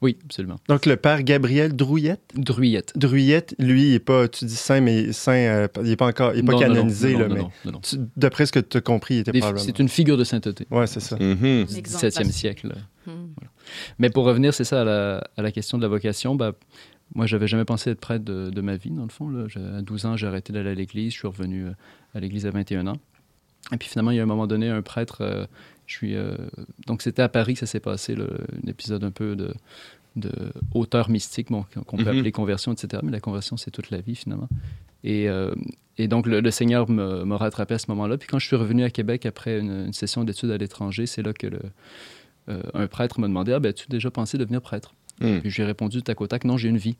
[0.00, 0.56] Oui, absolument.
[0.68, 2.32] Donc, le père Gabriel Drouillette?
[2.36, 2.92] Druyette.
[2.96, 6.34] Drouillette, lui, il est pas, tu dis saint, mais saint, euh, il est pas encore,
[6.34, 7.80] il est pas Non, non, non, canonisé, non, là, non, mais non, non, non.
[7.80, 9.64] tu- d'après ce que tu as compris, il était Des- probablement.
[9.64, 11.16] C'est une figure de sainteté Ouais, c'est ça.
[11.16, 11.64] Mhm.
[11.64, 12.74] du Exemple 17e siècle.
[13.06, 13.10] Hmm.
[13.98, 16.52] Mais pour revenir, c'est ça, à la, à la question de la vocation, bah,
[17.14, 19.28] moi, j'avais jamais pensé être prêtre de, de ma vie, dans le fond.
[19.30, 19.46] Là.
[19.78, 21.12] À 12 ans, j'ai arrêté d'aller à l'église.
[21.14, 21.70] Je suis revenu euh,
[22.14, 22.98] à l'église à 21 ans.
[23.72, 25.46] Et puis finalement, il y a un moment donné, un prêtre, euh,
[25.88, 26.14] je suis...
[26.14, 26.36] euh,
[26.86, 28.24] donc c'était à Paris que ça s'est passé, là,
[28.64, 29.52] un épisode un peu de,
[30.14, 30.30] de
[30.74, 32.08] hauteur mystique, bon, qu'on peut Mhm.
[32.18, 33.02] appeler conversion, etc.
[33.02, 34.48] Mais la conversion, c'est toute la vie, finalement.
[35.04, 35.52] Et, euh,
[35.96, 38.18] et donc, le, le Seigneur me- m'a rattrapé à ce moment-là.
[38.18, 41.22] Puis quand je suis revenu à Québec après une, une session d'études à l'étranger, c'est
[41.22, 41.60] là que le,
[42.48, 45.40] euh, un prêtre m'a demandé Ah, ben, as-tu déjà pensé devenir prêtre Hmm.
[45.40, 46.96] Puis j'ai répondu du tac au tac Non, j'ai une vie.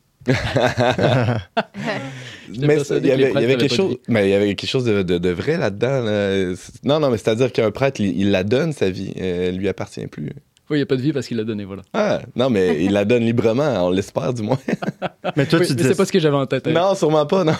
[2.59, 5.19] Mais il y avait, y quelque chose, mais il y avait quelque chose de, de-
[5.19, 6.03] de vrai là-dedans.
[6.03, 6.55] là.
[6.85, 10.07] Non, non, mais c'est-à-dire qu'un prêtre, il, il la donne sa vie, elle lui appartient
[10.07, 10.31] plus.
[10.71, 11.83] Oui, il n'y a pas de vie parce qu'il l'a donné, voilà.
[11.95, 14.59] Ah, non, mais il la donne librement, on l'espère du moins.
[15.37, 16.67] Mais toi, Oui, tu mais disais c'est pas ce que j'avais en tête.
[16.67, 16.73] hein.
[16.73, 17.53] non, sûrement pas, non.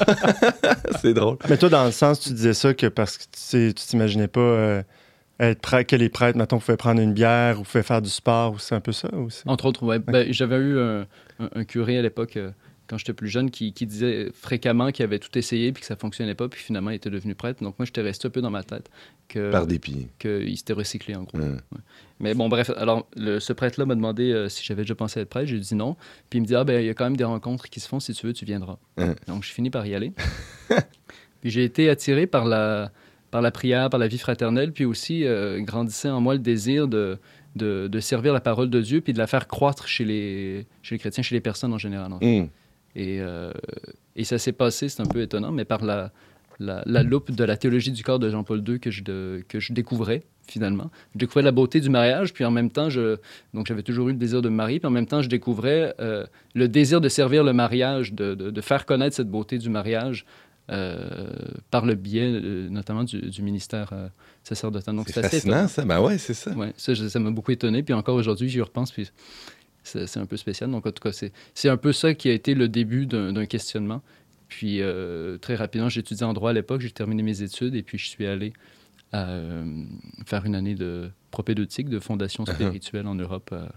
[1.03, 1.37] c'est drôle.
[1.49, 4.29] Mais toi, dans le sens, tu disais ça que parce que tu sais, tu t'imaginais
[4.29, 4.83] pas euh,
[5.41, 8.53] être prêtre, que les prêtres, mettons, pouvaient prendre une bière ou pouvaient faire du sport,
[8.55, 9.43] ou c'est un peu ça aussi?
[9.47, 9.99] Entre autres, ouais.
[10.01, 11.07] Ben, j'avais eu un,
[11.39, 12.51] un- un curé à l'époque, euh,
[12.89, 15.95] quand j'étais plus jeune, qui, qui disait fréquemment qu'il avait tout essayé puis que ça
[15.97, 17.63] fonctionnait pas, puis finalement il était devenu prêtre.
[17.63, 18.89] Donc moi, j'étais resté un peu dans ma tête
[19.29, 20.07] que Par dépit.
[20.19, 21.37] qu'il s'était recyclé en gros.
[21.37, 21.59] Hmm.
[22.19, 25.29] Mais bon, bref, alors le- ce prêtre-là m'a demandé euh, si j'avais déjà pensé être
[25.29, 25.47] prêtre.
[25.49, 25.97] J'ai dit non.
[26.31, 27.89] Puis il me dit ah ben il y a quand même des rencontres qui se
[27.89, 28.01] font.
[28.01, 28.79] Si tu veux, tu viendras.
[28.97, 29.15] Hein.
[29.27, 30.13] Donc je finis par y aller.
[31.41, 32.91] puis j'ai été attiré par la
[33.31, 36.89] par la prière, par la vie fraternelle, puis aussi euh, grandissait en moi le désir
[36.89, 37.19] de,
[37.59, 40.95] de, de servir la parole de Dieu, puis de la faire croître chez les, chez
[40.95, 42.13] les chrétiens, chez les personnes en général.
[42.13, 42.41] en fait.
[42.43, 42.49] Hmm.
[42.97, 43.53] Et, euh,
[44.17, 46.11] et ça s'est passé, c'est un peu étonnant, mais par la,
[46.59, 49.61] la, la loupe de la théologie du corps de Jean-Paul II que je, de- que
[49.61, 50.91] je découvrais, finalement.
[51.15, 53.17] Je découvrais la beauté du mariage, puis en même temps, je,
[53.55, 55.95] donc j'avais toujours eu le désir de me marier, puis en même temps, je découvrais
[56.01, 59.69] euh, le désir de servir le mariage, de, de- de faire connaître cette beauté du
[59.71, 60.25] mariage
[61.71, 64.09] par le biais, euh, notamment, du, du ministère euh,
[64.45, 64.95] sacerdotal.
[64.97, 65.85] Donc, C'est fascinant, ça.
[65.85, 66.53] Ben ouais, c'est ça.
[66.53, 67.83] Ouais, ça, je- ça m'a beaucoup étonné.
[67.83, 69.09] Puis encore aujourd'hui, j'y repense, puis
[69.83, 70.71] c'est un peu spécial.
[70.71, 71.13] Donc, en tout cas,
[71.55, 74.03] c'est un peu ça qui a été le début d'un questionnement.
[74.49, 77.99] Puis, euh, très rapidement, étudié en droit à l'époque, j'ai terminé mes études, et puis
[77.99, 78.53] je suis allé
[79.13, 79.85] à, euh,
[80.27, 82.55] faire une année de propédeutique, de fondation Uh-huh.
[82.55, 83.69] spirituelle en Europe, à,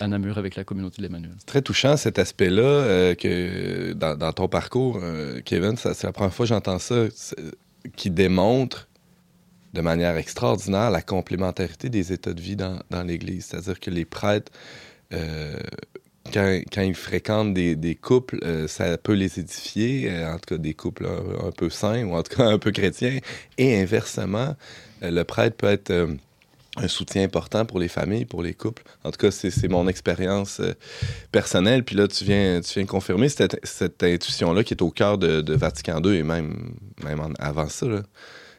[0.00, 1.34] à Namur, avec la communauté de l'Emmanuel.
[1.38, 6.34] C'est très touchant cet aspect-là euh, que dans, ton parcours, euh, Kevin, c'est la première
[6.34, 7.06] fois que j'entends ça,
[7.96, 8.88] qui démontre
[9.72, 13.46] de manière extraordinaire la complémentarité des états de vie dans, l'Église.
[13.46, 14.52] C'est-à-dire que les prêtres,
[15.12, 15.58] euh,
[16.32, 21.48] quand, ils fréquentent des, couples, ça peut les édifier, en tout cas des couples un,
[21.48, 23.18] un, peu sains ou en tout cas un peu chrétiens.
[23.58, 24.56] Et inversement,
[25.02, 26.16] le prêtre peut être
[26.76, 28.82] un soutien important pour les familles, pour les couples.
[29.04, 30.72] En tout cas, c'est mon expérience euh,
[31.30, 31.84] personnelle.
[31.84, 36.02] Puis là, tu viens, tu viens confirmer cette, intuition-là qui est au cœur de, Vatican
[36.02, 37.86] II et même, même avant ça.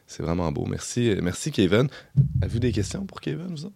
[0.07, 0.65] C'est vraiment beau.
[0.65, 1.87] Merci, merci Kevin.
[2.41, 3.75] Avez-vous des questions pour Kevin, vous autres?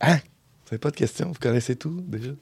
[0.00, 0.16] Hein?
[0.16, 1.28] Vous n'avez pas de questions?
[1.28, 2.32] Vous connaissez tout déjà?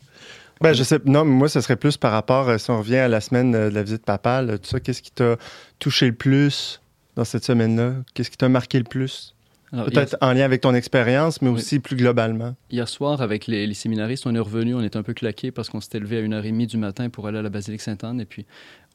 [0.60, 2.96] Ben, je sais, non, mais moi, ce serait plus par rapport, euh, si on revient
[2.96, 5.36] à la semaine euh, de la visite papale, tout ça, qu'est-ce qui t'a
[5.78, 6.80] touché le plus
[7.16, 7.96] dans cette semaine-là?
[8.14, 9.33] Qu'est-ce qui t'a marqué le plus?
[9.72, 12.54] Peut-être en lien avec ton expérience, mais aussi plus globalement.
[12.70, 15.68] Hier soir, avec les, les, séminaristes, on est revenu, on est un peu claqué parce
[15.68, 18.20] qu'on s'était levé à 1h30 du matin pour aller à la basilique Sainte-Anne.
[18.20, 18.46] Et puis,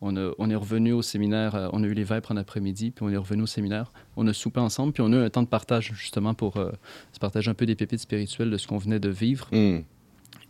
[0.01, 2.91] on, a, on, est revenu au séminaire, euh, on a eu les vêpres en après-midi,
[2.91, 3.91] puis on est revenu au séminaire.
[4.15, 6.71] On a soupé ensemble, puis on a eu un temps de partage, justement, pour euh,
[7.11, 9.49] se partager un peu des pépites spirituelles de ce qu'on venait de vivre.
[9.51, 9.79] Mm.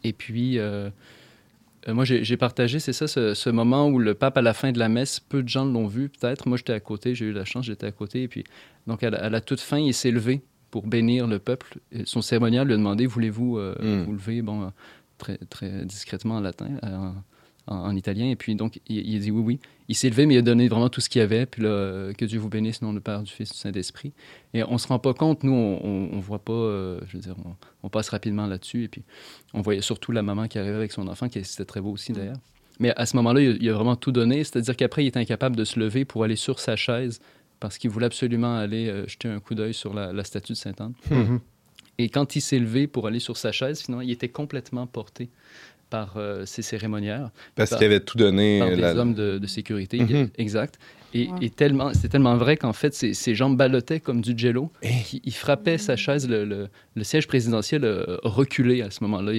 [0.03, 0.89] Et puis, euh,
[1.87, 4.79] moi, j'ai partagé, c'est ça, ce, ce, moment où le pape, à la fin de
[4.79, 6.47] la messe, peu de gens l'ont vu, peut-être.
[6.47, 8.23] Moi, j'étais à côté, j'ai eu la chance, j'étais à côté.
[8.23, 8.43] Et puis,
[8.89, 11.79] donc, à la, à la toute fin, il s'est levé pour bénir le peuple.
[11.91, 14.03] Et son cérémonial lui a demandé Voulez-vous euh, mm.
[14.03, 14.41] vous lever?
[14.41, 14.67] Bon, euh,
[15.17, 17.11] très, très discrètement en latin, euh,
[17.67, 18.29] en, en, italien.
[18.29, 19.59] Et puis, donc, il, il a dit oui, oui.
[19.89, 21.45] Il s'est levé, mais il a donné vraiment tout ce qu'il y avait.
[21.45, 24.11] Puis là, que Dieu vous bénisse, nom le Père, du Fils, du Saint-Esprit.
[24.55, 27.35] Et on ne se rend pas compte, nous, on ne voit pas, je veux dire,
[27.45, 28.85] on, on passe rapidement là-dessus.
[28.85, 29.03] Et puis,
[29.53, 32.11] on voyait surtout la maman qui arrivait avec son enfant, qui c'était très beau aussi
[32.11, 32.37] d'ailleurs.
[32.79, 34.43] Mais à ce moment-là, il, il a vraiment tout donné.
[34.43, 37.19] C'est-à-dire qu'après, il était incapable de se lever pour aller sur sa chaise
[37.59, 40.57] parce qu'il voulait absolument aller euh, jeter un coup d'œil sur la, la, statue de
[40.57, 40.93] Sainte-Anne.
[41.09, 41.39] Mm -hmm.
[41.97, 45.29] Et quand il s'est levé pour aller sur sa chaise, finalement, il était complètement porté
[45.89, 47.29] par euh, ces cérémoniaires.
[47.55, 48.59] Parce qu'il avait tout donné.
[48.59, 48.93] Par la...
[48.93, 50.29] des hommes de, de sécurité, mm -hmm.
[50.37, 50.79] exact.
[51.13, 54.71] Et, et tellement, c'était tellement vrai qu'en fait, ses, ses, jambes ballottaient comme du jello.
[54.81, 54.89] Eh.
[55.13, 59.31] Il, il, frappait sa chaise, le, le, le siège présidentiel euh, reculé à ce moment-là.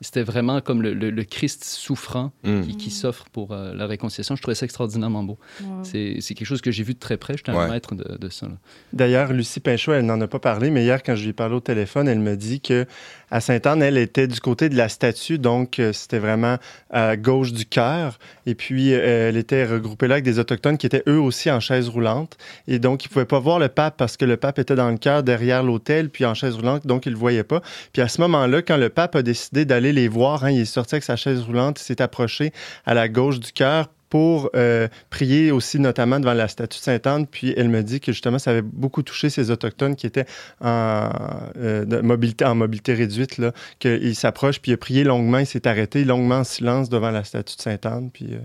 [0.00, 2.62] C'était vraiment comme le, le, Christ souffrant mm.
[2.62, 4.36] qui, qui s'offre pour euh, la réconciliation.
[4.36, 5.38] Je trouvais ça extraordinairement beau.
[5.82, 7.34] C'est quelque chose que j'ai vu de très près.
[7.36, 7.58] J'étais ouais.
[7.58, 8.48] un maître de, de ça.
[8.92, 11.54] D'ailleurs, Lucie Pinchot, elle n'en a pas parlé, mais hier, quand je lui ai parlé
[11.54, 12.86] au téléphone, elle me dit que
[13.32, 16.58] à Sainte-Anne, elle était du côté de la statue, donc euh, c'était vraiment
[16.90, 18.18] à gauche du cœur.
[18.44, 21.58] Et puis, euh, elle était regroupée là avec des Autochtones qui étaient eux aussi en
[21.58, 22.36] chaise roulante.
[22.68, 24.90] Et donc, ils ne pouvaient pas voir le pape parce que le pape était dans
[24.90, 27.62] le cœur derrière l'hôtel, puis en chaise roulante, donc ils ne le voyaient pas.
[27.94, 30.64] Puis à ce moment-là, quand le pape a décidé d'aller les voir, hein, il est
[30.66, 32.52] sorti avec sa chaise roulante, il s'est approché
[32.84, 37.26] à la gauche du cœur pour euh, prier aussi notamment devant la statue de Sainte-Anne.
[37.26, 40.26] Puis elle me dit que justement, ça avait beaucoup touché ces Autochtones qui étaient
[40.60, 41.08] en,
[41.56, 45.66] euh, mobilité, en mobilité réduite, là, qu'il s'approche, puis il a prié longuement, il s'est
[45.66, 48.10] arrêté longuement en silence devant la statue de Sainte-Anne.
[48.12, 48.40] Puis, euh...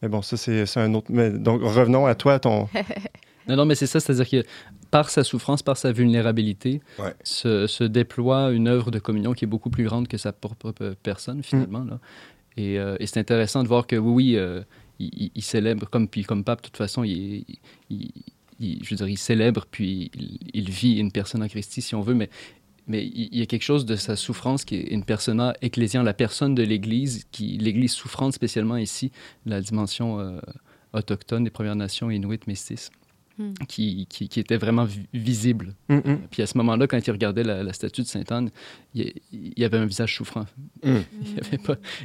[0.00, 1.08] mais bon, ça, c'est un autre...
[1.10, 2.66] Mais, donc, revenons à toi, ton...
[3.48, 4.48] non, non, mais c'est ça, c'est-à-dire que
[4.90, 7.12] par sa souffrance, par sa vulnérabilité, ouais.
[7.22, 10.72] se, se, déploie une œuvre de communion qui est beaucoup plus grande que sa propre
[11.02, 11.80] personne, finalement.
[11.80, 11.90] Mm.
[11.90, 11.98] Là.
[12.56, 14.62] Et, euh, et c'est intéressant de voir que oui, oui, euh,
[14.98, 17.44] il, célèbre, comme, puis comme pape, de toute façon, il,
[18.60, 20.10] je veux il célèbre, puis
[20.52, 22.28] il, vit une personne en Christ, si on veut, mais,
[22.86, 26.12] mais il y a quelque chose de sa souffrance qui est une persona ecclésienne, la
[26.12, 29.10] personne de l'Église, qui l'Église souffrante spécialement ici,
[29.46, 30.38] la dimension euh,
[30.92, 32.90] autochtone des Premières Nations, inuit, métis.
[33.40, 33.54] Mm.
[33.68, 35.72] Qui, qui, qui, était vraiment vi visible.
[35.88, 36.16] Mm -hmm.
[36.30, 38.50] Puis à ce moment-là, quand il regardait la, la statue de Sainte-Anne,
[38.94, 40.46] il, il, y avait un visage souffrant.
[40.84, 40.90] Mm.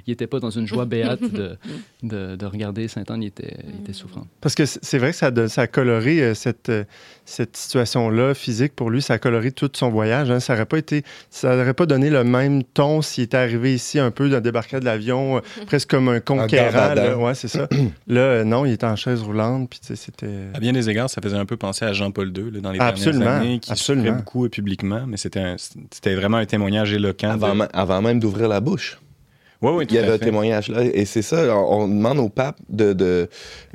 [0.08, 1.58] Il n'était pas, pas, dans une joie béate de,
[2.04, 4.26] de, de regarder Sainte-Anne, il était, il était souffrant.
[4.40, 6.72] Parce que c'est vrai que ça, ça a coloré euh, cette,
[7.26, 10.32] cette situation-là physique pour lui, ça a coloré tout son voyage.
[10.32, 10.40] Hein.
[10.40, 14.00] Ça n'aurait pas été, ça n'aurait pas donné le même ton s'il était arrivé ici
[14.00, 16.94] un peu d'un débarquement de l'avion, euh, presque comme un conquérant.
[16.94, 17.18] Là.
[17.18, 17.68] Ouais, c'est ça.
[18.08, 20.38] là, euh, non, il était en chaise roulante, puis c'était.
[20.54, 22.80] À bien des égards, ça faisait un peu penser à Jean-Paul II là, dans les
[22.80, 24.06] absolument, dernières années, qui absolument.
[24.06, 27.30] souffrait beaucoup publiquement, mais c'était vraiment un témoignage éloquent.
[27.30, 27.68] Avant, de...
[27.74, 29.00] avant même d'ouvrir la bouche.
[29.66, 30.84] Oui, oui, il y avait un témoignage là.
[30.84, 33.30] Et c'est ça, on, demande au pape d'aller de,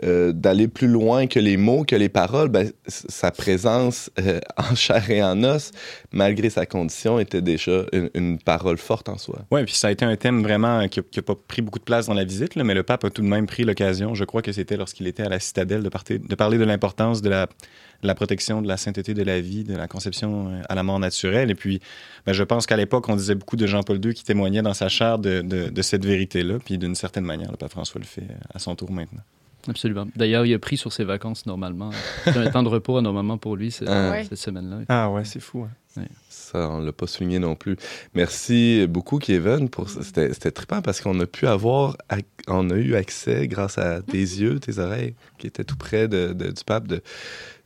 [0.04, 2.48] euh, d'aller plus loin que les mots, que les paroles.
[2.48, 5.72] Ben, sa présence euh, en chair et en os,
[6.12, 9.40] malgré sa condition, était déjà une, une parole forte en soi.
[9.50, 12.06] Oui, puis ça a été un thème vraiment qui n'a pas pris beaucoup de place
[12.06, 14.42] dans la visite, là, mais le pape a tout de même pris l'occasion, je crois
[14.42, 17.48] que c'était lorsqu'il était à la citadelle, de, partir, de parler de l'importance de la
[18.02, 20.98] la protection de la sainteté de la vie, de la conception euh, à la mort
[20.98, 21.50] naturelle.
[21.50, 21.80] Et puis,
[22.26, 24.88] ben, je pense qu'à l'époque, on disait beaucoup de Jean-Paul II qui témoignait dans sa
[24.88, 26.58] chair de, de, de cette vérité-là.
[26.64, 29.20] Puis, d'une certaine manière, le pape François le fait à son tour maintenant.
[29.68, 30.06] Absolument.
[30.16, 31.90] D'ailleurs, il a pris sur ses vacances normalement.
[32.24, 34.10] C'est un temps de repos normalement pour lui c'est- Ah.
[34.10, 34.24] Ouais.
[34.24, 34.78] cette semaine-là.
[34.88, 35.64] Ah ouais, c'est fou.
[35.64, 36.02] hein.
[36.30, 37.76] Ça, on l'a pas souligné non plus.
[38.14, 39.68] Merci beaucoup, Kevin.
[39.68, 39.90] Pour.
[39.90, 44.00] C'était, c'était trippant parce qu'on a pu avoir, ac- on a eu accès grâce à
[44.00, 47.02] tes yeux, tes oreilles, qui étaient tout près de, de- du pape, de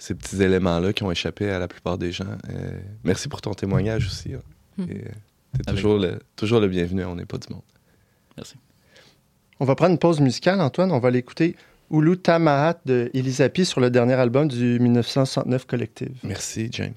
[0.05, 2.27] ces petits éléments-là qui ont échappé à la plupart des gens.
[2.51, 4.35] Euh, merci pour ton témoignage aussi.
[4.35, 4.43] hein.
[4.83, 5.05] Et, t'es
[5.69, 7.05] Avec- toujours le, toujours le bienvenu.
[7.05, 7.63] On n'est pas du monde.
[8.37, 8.57] Merci.
[9.61, 10.91] On va prendre une pause musicale, Antoine.
[10.93, 11.57] On va l'écouter
[11.91, 16.17] Ulu Tamahat de Elisapi sur le dernier album du 1969 Collective.
[16.25, 16.95] Merci, James.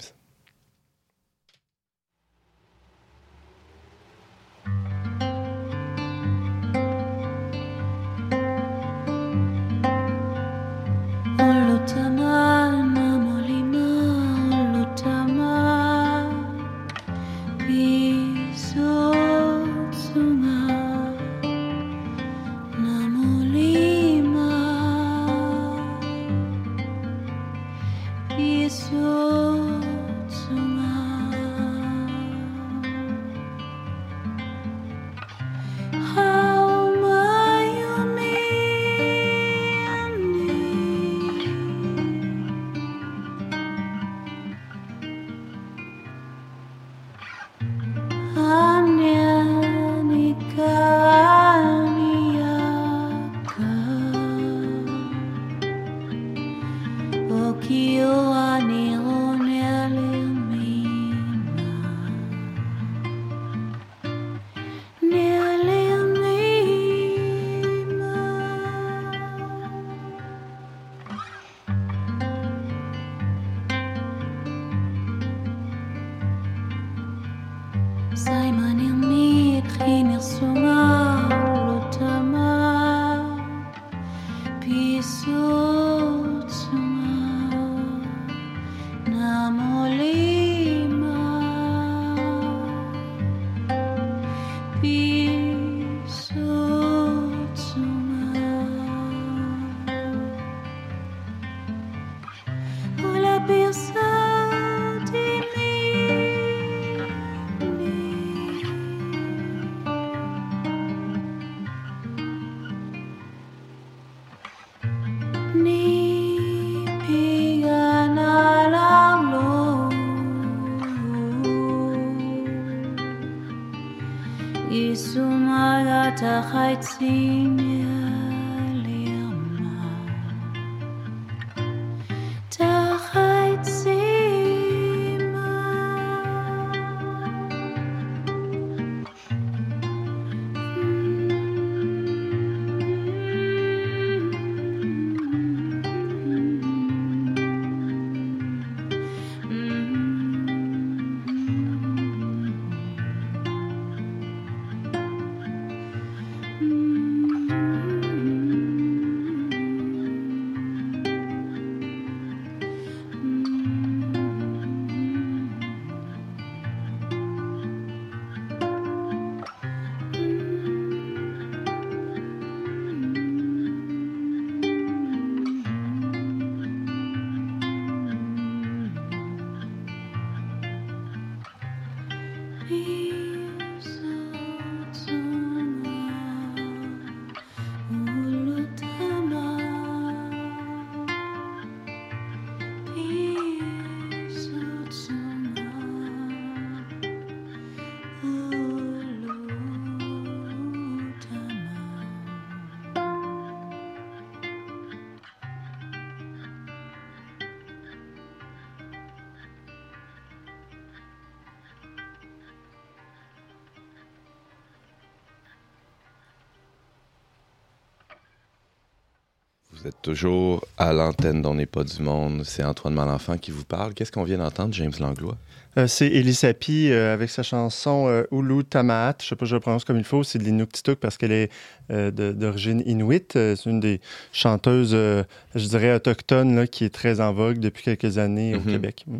[219.80, 222.42] Vous êtes toujours à l'antenne d'On n'est pas du monde.
[222.44, 223.94] C'est Antoine Malenfant qui vous parle.
[223.94, 225.36] Qu'est-ce qu'on vient d'entendre, James Langlois?
[225.76, 229.16] Euh, c'est Elisapi euh, avec sa chanson euh, Ulu Tamahat.
[229.22, 230.24] Je sais pas si je le prononce comme il faut.
[230.24, 231.50] C'est de l'Inuktitut parce qu'elle est
[231.92, 233.36] euh, d'origine inuit.
[233.36, 234.00] Euh, c'est une des
[234.32, 238.72] chanteuses, je dirais, autochtones là, qui est très en vogue depuis quelques années au Mhm.
[238.72, 239.04] Québec.
[239.06, 239.18] Mm.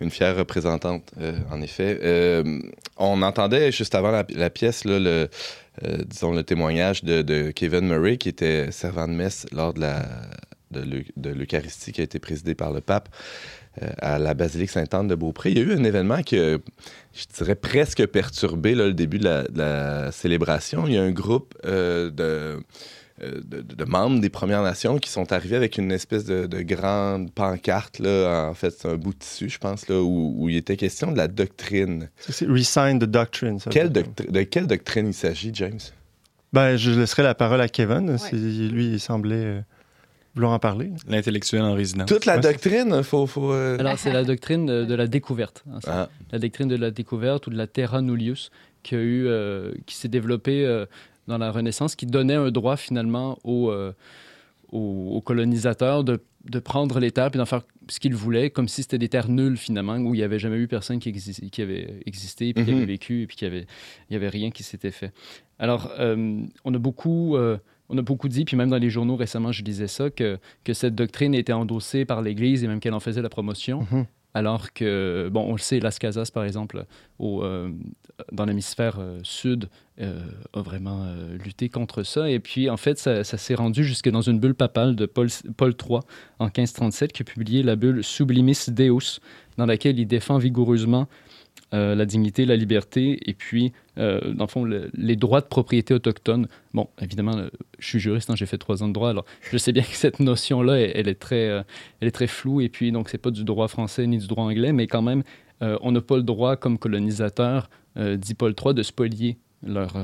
[0.00, 1.12] Une fière représentante,
[1.50, 2.00] en effet.
[2.96, 5.28] On entendait juste avant la, la pièce, là, le,
[5.82, 12.00] disons, le témoignage de, Kevin Murray, qui était servant de messe lors de l'Eucharistie qui
[12.00, 13.08] a été présidée par le pape
[13.82, 15.50] euh, à la basilique Sainte-Anne de Beaupré.
[15.50, 16.58] Il y a eu un événement qui a,
[17.12, 20.86] je dirais, presque perturbé le début de la, célébration.
[20.86, 22.60] Il y a un groupe euh, de euh,
[23.20, 27.30] de, de membres des Premières Nations qui sont arrivés avec une espèce de, de grande
[27.32, 27.98] pancarte.
[28.00, 30.76] Là, en fait, c'est un bout de tissu, je pense, là, où, où il était
[30.76, 32.10] question de la doctrine.
[32.18, 33.60] C'est Resign the Doctrine.
[33.60, 33.70] ça.
[33.70, 35.78] Quelle doctri- de quelle doctrine il s'agit, James?
[36.52, 38.18] Ben, je laisserai la parole à Kevin.
[38.18, 39.60] C'est- Lui, il semblait euh,
[40.34, 40.90] vouloir en parler.
[41.08, 42.08] L'intellectuel en résidence.
[42.08, 43.26] Toute la Ouais, doctrine, faut...
[43.26, 45.64] faut euh, Alors, c'est la doctrine de, de la découverte.
[45.72, 48.50] hein, ah, la doctrine de la découverte ou de la terra nullius
[48.82, 50.86] qui, a eu, euh, qui s'est développée euh,
[51.26, 53.92] dans la Renaissance, qui donnait un droit finalement aux, euh,
[54.72, 58.68] aux, aux colonisateurs de, de prendre les terres et d'en faire ce qu'ils voulaient, comme
[58.68, 61.50] si c'était des terres nulles finalement, où il n'y avait jamais eu personne qui, exi-
[61.50, 62.76] qui avait existé, puis qui Mhm.
[62.78, 63.66] avait vécu, et puis qu'il n'y avait,
[64.10, 65.12] il y avait rien qui s'était fait.
[65.58, 67.36] Alors, euh, on a beaucoup...
[67.36, 67.58] euh,
[67.90, 70.72] on a beaucoup dit, puis même dans les journaux récemment, je disais ça, que, que
[70.72, 73.86] cette doctrine était endossée par l'Église et même qu'elle en faisait la promotion.
[73.90, 74.06] Mhm.
[74.32, 76.86] Alors que, bon, on le sait, Las Casas, par exemple,
[77.18, 77.70] au, euh,
[78.32, 79.68] dans l'hémisphère euh, sud,
[80.00, 82.28] a vraiment euh, lutté contre ça.
[82.30, 85.72] Et puis, en fait, ça, s'est rendu jusque dans une bulle papale de Paul, Paul
[85.80, 86.00] III
[86.38, 89.20] en 1537, qui a publié la bulle Sublimis Deus,
[89.56, 91.06] dans laquelle il défend vigoureusement
[91.72, 95.46] euh, la dignité, la liberté, et puis, euh, dans le fond, le- les droits de
[95.46, 96.46] propriété autochtone.
[96.72, 99.56] Bon, évidemment, euh, je suis juriste, hein, j'ai fait trois ans de droit, alors je
[99.58, 101.62] sais bien que cette notion-là, elle, elle est très, euh,
[102.00, 104.44] elle est très floue, et puis, donc, c'est pas du droit français ni du droit
[104.44, 105.22] anglais, mais quand même,
[105.62, 109.94] euh, on n'a pas le droit, comme colonisateur, euh, dit Paul III, de spolier leur,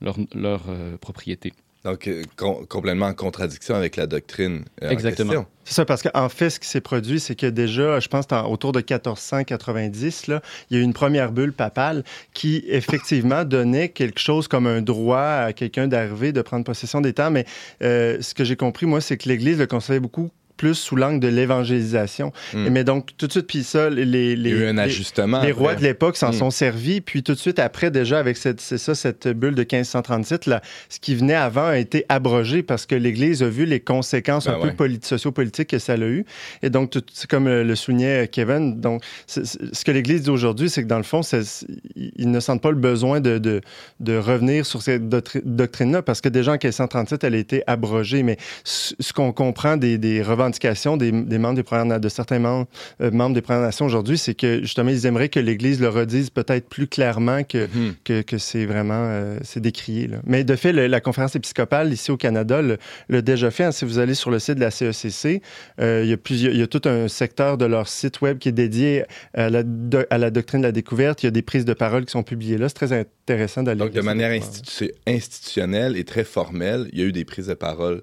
[0.00, 1.52] leur, leur, euh, propriété.
[1.84, 4.64] donc, euh, com- complètement en contradiction avec la doctrine.
[4.82, 5.46] euh, en Exactement.
[5.64, 8.50] C'est ça, parce qu'en fait, ce qui s'est produit, c'est que déjà, je pense, en-
[8.50, 13.88] autour de 1490, là, il y a eu une première bulle papale qui, effectivement, donnait
[13.90, 17.30] quelque chose comme un droit à quelqu'un d'arriver, de prendre possession des terres.
[17.30, 17.44] Mais
[17.82, 21.20] euh, ce que j'ai compris, moi, c'est que l'Église le concevait beaucoup plus sous l'angle
[21.20, 22.32] de l'évangélisation.
[22.52, 22.66] Mm.
[22.66, 24.76] Et Mais donc, tout de suite, puis ça, les, les, Il y a eu un
[24.78, 25.40] ajustement.
[25.42, 26.34] les rois de l'époque s'en Mm.
[26.34, 29.62] sont servis, puis tout de suite après, déjà, avec cette, c'est ça, cette bulle de
[29.62, 33.80] 1537, là, ce qui venait avant a été abrogé parce que l'Église a vu les
[33.80, 34.70] conséquences Ben un ouais.
[34.70, 36.24] peu polit- sociopolitiques que ça a eu.
[36.62, 40.30] Et donc, tout- comme euh, le soulignait Kevin, donc, c'est- c'est- ce que l'Église dit
[40.30, 43.60] aujourd'hui, c'est que dans le fond, c'est- ils ne sentent pas le besoin de, de,
[44.00, 48.22] de revenir sur cette doctri- doctrine-là parce que déjà en 1537, elle a été abrogée.
[48.22, 50.47] Mais ce ce qu'on comprend des, des revendications
[50.96, 52.66] des, des membres des Premières de certains membres,
[53.00, 56.30] euh, membres des Premières Nations aujourd'hui, c'est que justement, ils aimeraient que l'Église le redise
[56.30, 57.94] peut-être plus clairement que, Mhm.
[58.04, 60.06] que, que c'est vraiment euh, c'est décrié.
[60.08, 60.18] Là.
[60.24, 62.60] Mais de fait, le- la conférence épiscopale ici au Canada
[63.08, 63.64] l'a déjà fait.
[63.64, 63.72] hein.
[63.72, 65.42] si vous allez sur le site de la CECC,
[65.80, 68.38] euh, il, y a plusieurs, il y a tout un secteur de leur site web
[68.38, 71.22] qui est dédié à la, do- à la doctrine de la découverte.
[71.22, 72.68] Il y a des prises de parole qui sont publiées là.
[72.68, 77.06] C'est très intéressant d'aller Donc, de manière institu- institutionnelle et très formelle, il y a
[77.06, 78.02] eu des prises de parole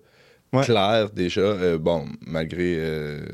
[0.53, 0.63] Ouais.
[0.63, 1.41] claires déjà.
[1.41, 3.25] euh, bon, malgré, euh,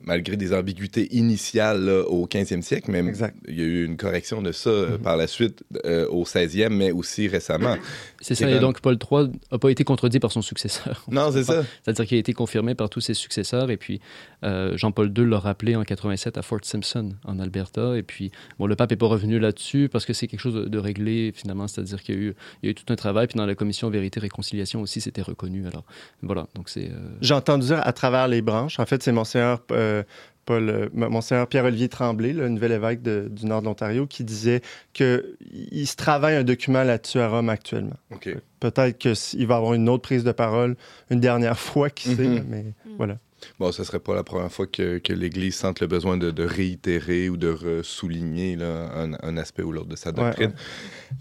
[0.00, 3.36] malgré des ambiguïtés initiales là, au 15e siècle, mais Exact.
[3.48, 4.98] il y a eu une correction de ça euh, Mhm.
[4.98, 7.76] par la suite euh, au 16e, mais aussi récemment.
[8.20, 11.04] C'est ça, et donc Paul III n'a pas été contredit par son successeur.
[11.10, 11.62] non, c'est ça.
[11.84, 13.70] C'est-à-dire qu'il a été confirmé par tous ses successeurs.
[13.70, 14.00] Et puis,
[14.44, 17.96] euh, Jean-Paul II l'a rappelé en 87 à Fort Simpson, en Alberta.
[17.96, 20.64] Et puis, bon, le pape n'est pas revenu là-dessus parce que c'est quelque chose de,
[20.64, 21.68] de réglé, finalement.
[21.68, 23.28] C'est-à-dire qu'il y, a eu- il y a eu tout un travail.
[23.28, 25.64] Puis, dans la commission Vérité-Réconciliation aussi, c'était reconnu.
[25.68, 25.84] Alors,
[26.22, 26.48] voilà.
[26.56, 26.86] Donc, c'est.
[26.90, 28.80] euh, J'ai entendu dire à travers les branches.
[28.80, 30.02] En fait, c'est Monseigneur, euh,
[30.46, 34.62] Paul, euh, Monseigneur Pierre-Olivier Tremblay, le nouvel évêque de- du nord de l'Ontario, qui disait
[34.94, 37.96] qu'il se travaille un document là-dessus à Rome actuellement.
[38.14, 38.30] OK.
[38.60, 40.76] Peut-être qu'il va y avoir une autre prise de parole
[41.10, 42.34] une dernière fois, qui sait, Mhm.
[42.36, 42.64] là, mais
[42.96, 43.18] voilà.
[43.60, 46.42] Bon, ce serait pas la première fois que, que l'Église sente le besoin de, de
[46.44, 50.52] réitérer ou de souligner là, un, un aspect ou l'autre de sa Ouais, doctrine.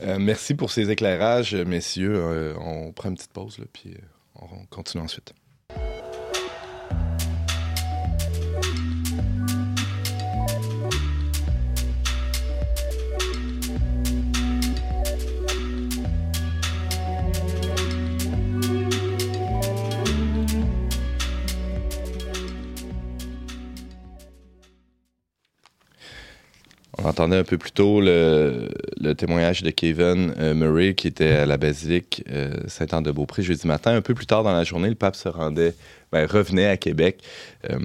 [0.01, 2.15] Euh, merci pour ces éclairages, messieurs.
[2.15, 3.99] Euh, on prend une petite pause, là, puis euh,
[4.41, 5.33] on continue ensuite.
[26.99, 28.69] On entendait un peu plus tôt le,
[29.17, 33.95] témoignage de Kevin euh, Murray qui était à la basilique euh, Saint-Anne-de-Beaupré jeudi matin.
[33.95, 35.75] Un peu plus tard dans la journée, le pape se rendait,
[36.11, 37.19] ben, revenait à Québec
[37.69, 37.77] euh,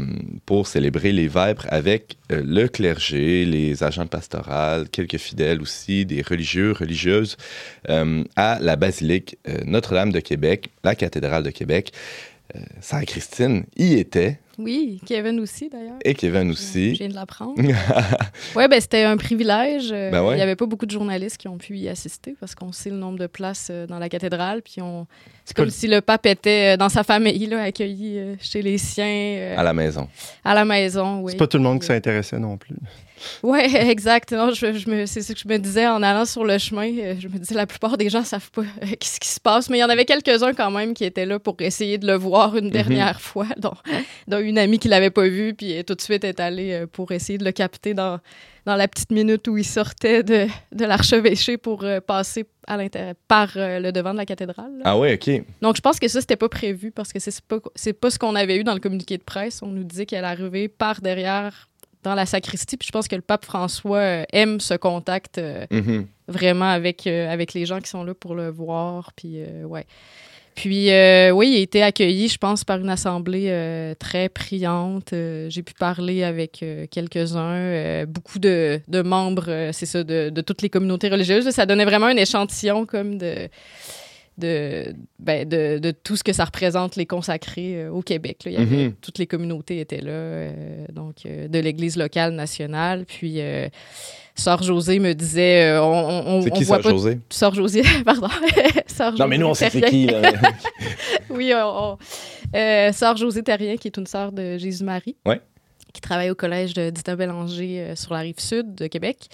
[0.47, 6.07] pour célébrer les vêpres avec euh, le clergé, les agents de pastoral, quelques fidèles aussi,
[6.07, 7.37] des religieux, religieuses,
[8.37, 9.37] à la basilique
[9.67, 11.93] Notre-Dame de Québec, la cathédrale de Québec.
[12.81, 15.97] Sainte Christine y était Oui, Kevin aussi, d'ailleurs.
[16.05, 16.93] Et Kevin Je aussi.
[16.93, 17.55] viens de l'apprendre.
[18.57, 19.91] Oui, ben, c'était un privilège.
[19.93, 20.35] Euh, Ben ouais.
[20.35, 22.91] Il n'y avait pas beaucoup de journalistes qui ont pu y assister parce qu'on sait
[22.91, 24.63] le nombre de places euh, dans la cathédrale.
[24.63, 25.07] Puis on...
[25.45, 29.05] c'est comme si le pape était euh, dans sa famille, là, accueilli chez les siens,
[29.07, 30.09] euh, À la maison.
[30.45, 31.21] à la maison.
[31.23, 31.33] Oui.
[31.33, 32.77] C'est pas tout le monde qui s'intéressait non plus.
[33.43, 34.33] Oui, exact.
[34.33, 36.87] Non, je, je me, c'est ce que je me disais en allant sur le chemin.
[36.99, 39.69] euh, Je me disais, la plupart des gens savent pas euh, ce qui se passe,
[39.71, 42.15] mais il y en avait quelques-uns quand même qui étaient là pour essayer de le
[42.15, 43.75] voir une dernière fois, dont,
[44.29, 47.13] dont une amie qui l'avait pas vu, puis tout de suite est allée euh, pour
[47.13, 48.19] essayer de le capter dans,
[48.67, 52.79] dans la petite minute où il sortait de, de l'archevêché pour euh, passer à
[53.27, 54.71] par euh, le devant de la cathédrale.
[54.79, 54.83] là.
[54.85, 55.43] Ah ouais, OK.
[55.63, 58.37] Donc, je pense que ça, c'était pas prévu parce que c'est pas, pas ce qu'on
[58.37, 59.63] avait eu dans le communiqué de presse.
[59.63, 61.69] On nous disait qu'elle arrivait par derrière
[62.03, 62.77] dans la sacristie.
[62.77, 66.07] Puis je pense que le pape François euh, aime ce contact euh, Mhm.
[66.29, 69.13] vraiment avec, euh, avec les gens qui sont là pour le voir.
[69.17, 69.87] Puis, euh, ouais.
[70.55, 70.89] Puis,
[71.33, 75.15] oui, il a été accueilli, je pense, par une assemblée très priante.
[75.49, 80.69] J'ai pu parler avec quelques-uns, beaucoup de, de membres, c'est ça, de, de toutes les
[80.69, 81.49] communautés religieuses.
[81.49, 83.49] Ça donnait vraiment un échantillon comme de,
[84.39, 88.39] de, ben, de, de tout ce que ça représente, les consacrés euh, au Québec.
[88.45, 88.51] là.
[88.51, 88.93] Il y avait, Mhm.
[89.01, 93.05] Toutes les communautés étaient là, euh, donc euh, de l'Église locale, nationale.
[93.07, 93.41] Puis,
[94.35, 97.19] Sœur José me disait, on, on, C'est on qui voit ça, pas José?
[97.31, 98.29] Sœur José, pardon.
[98.87, 100.33] Sœur Non, mais nous, on sait c'est qui, là.
[101.31, 101.99] oui, on-
[102.55, 105.17] euh, Sœur José Terrien, qui est une sœur de Jésus-Marie.
[105.27, 105.41] Ouais.
[105.93, 109.29] Qui travaille au collège de Dita Bélanger euh, sur la rive sud de Québec.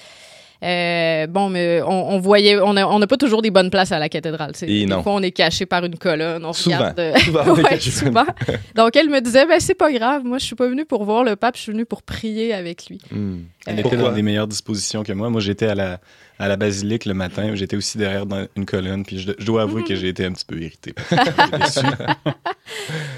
[0.64, 3.98] Euh, bon, mais on, on voyait, on n'a on pas toujours des bonnes places à
[4.00, 4.52] la cathédrale.
[4.60, 5.02] Des non.
[5.04, 6.76] fois, on est caché par une colonne, on Souvent.
[6.78, 6.98] regarde.
[6.98, 8.26] euh, Souvent, on ouais, souvent.
[8.74, 11.22] Donc, elle me disait, ben, c'est pas grave, moi, je suis pas venue pour voir
[11.22, 13.00] le pape, je suis venue pour prier avec lui.
[13.12, 13.38] Hmm.
[13.66, 15.30] Elle Euh, était dans des meilleures dispositions que moi.
[15.30, 16.00] Moi, j'étais à la,
[16.38, 17.54] à la basilique le matin.
[17.54, 19.04] J'étais aussi derrière dans une colonne.
[19.04, 20.94] Puis je, je dois avouer que j'ai été un petit peu irrité.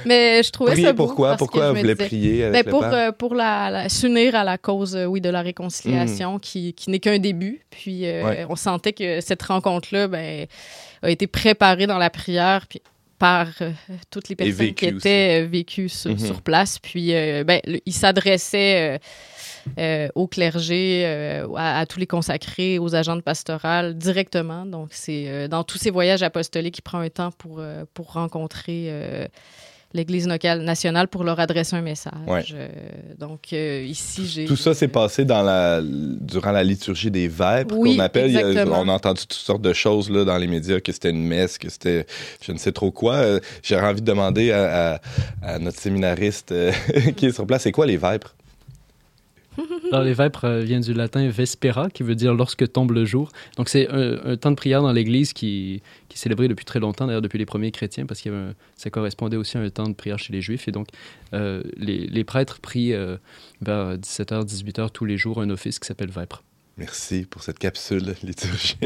[0.07, 1.28] Mais je trouvais Prier ça beau pourquoi?
[1.30, 2.93] parce que Pourquoi voulez disais- prier avec Ben, le pour pape?
[2.95, 6.91] euh, pour la, la- s'unir à la cause euh, oui de la réconciliation qui, qui
[6.91, 8.46] n'est qu'un début puis euh, Ouais.
[8.48, 10.46] on sentait que cette rencontre là ben,
[11.02, 12.80] a été préparée dans la prière puis
[13.18, 13.70] par euh,
[14.10, 16.18] toutes les personnes qui étaient euh, vécues sur, Mhm.
[16.18, 18.98] sur place puis euh, ben, le- il s'adressait
[20.14, 21.04] au clergé,
[21.56, 24.64] à, à tous les consacrés, aux agents de pastoral directement.
[24.64, 27.60] Donc, c'est dans tous ces voyages apostoliques, il prend un temps pour,
[27.92, 28.90] pour rencontrer
[29.93, 32.12] l'Église locale nationale pour leur adresser un message.
[32.26, 32.45] Ouais.
[32.55, 32.68] Euh,
[33.18, 34.45] donc, euh, ici, j'ai.
[34.45, 38.36] Tout ça s'est passé dans la, durant la liturgie des vêpres Oui, qu'on appelle.
[38.36, 41.24] A- on a entendu toutes sortes de choses là, dans les médias, que c'était une
[41.26, 42.07] messe, que c'était
[42.45, 43.14] je ne sais trop quoi.
[43.16, 45.01] Euh, J'aurais envie de demander à, à-
[45.43, 46.55] à notre séminariste
[47.16, 48.34] qui est sur place, c'est quoi les vêpres?
[49.92, 53.30] Alors, les vêpres euh, viennent du latin vespera, qui veut dire lorsque tombe le jour.
[53.57, 57.07] Donc, c'est un, temps de prière dans l'Église qui, qui est célébré depuis très longtemps,
[57.07, 60.18] d'ailleurs depuis les premiers chrétiens, parce que ça correspondait aussi à un temps de prière
[60.18, 60.68] chez les Juifs.
[60.68, 60.88] Et donc,
[61.34, 63.16] euh, les, les prêtres prient euh,
[63.61, 66.42] vers 17h, 18h tous les jours un office qui s'appelle vêpres.
[66.80, 68.78] Merci pour cette capsule liturgique.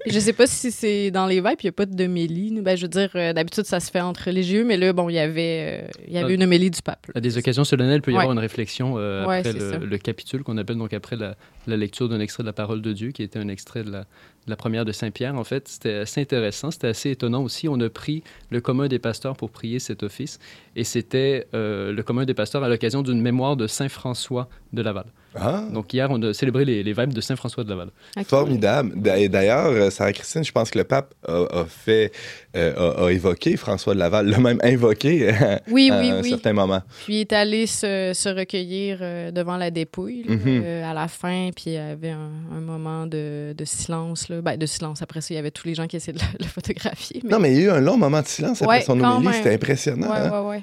[0.06, 2.60] Je sais pas si c'est dans les vêpres, il n'y a pas de homélie.
[2.62, 5.14] Ben, je veux dire, euh, d'habitude, ça se fait entre religieux, mais là, bon, il
[5.14, 6.34] y avait, euh, il y avait Ah.
[6.36, 7.06] une homélie du pape.
[7.08, 7.12] là.
[7.16, 8.20] À des occasions solennelles, il peut y Ouais.
[8.20, 11.36] avoir une réflexion euh, Ouais, après le, le capitule, qu'on appelle donc après la,
[11.66, 14.06] la lecture d'un extrait de la parole de Dieu, qui était un extrait de la,
[14.46, 15.34] la première de Saint-Pierre.
[15.36, 17.68] En fait, c'était assez intéressant, c'était assez étonnant aussi.
[17.68, 20.38] On a pris le commun des pasteurs pour prier cet office,
[20.76, 24.82] et c'était euh, le commun des pasteurs à l'occasion d'une mémoire de Saint François de
[24.82, 25.06] Laval.
[25.34, 27.88] Ah, Donc hier, on a célébré les, les vêpres de Saint François de Laval.
[28.26, 28.92] Formidable.
[29.00, 32.12] D'a- Et d'ailleurs, euh, Sarah Christine, je pense que le pape a, a fait,
[32.54, 36.20] euh, a, a évoqué François de Laval, l'a même invoqué euh, Oui, à oui, un
[36.22, 36.28] oui.
[36.30, 36.82] certain moment.
[37.04, 38.98] Puis il est allé se, se recueillir
[39.32, 40.62] devant la dépouille là, Mhm.
[40.64, 44.28] euh, à la fin, puis il y avait un, un moment de, de silence.
[44.28, 44.31] Là.
[44.40, 45.02] Ben, de silence.
[45.02, 47.20] Après ça, il y avait tous les gens qui essayaient de le, le photographier.
[47.24, 48.98] mais- Non, mais il y a eu un long moment de silence après Ouais, son
[49.00, 49.34] homélie.
[49.34, 50.08] C'était impressionnant.
[50.10, 50.42] Ouais, hein?
[50.48, 50.62] ouais.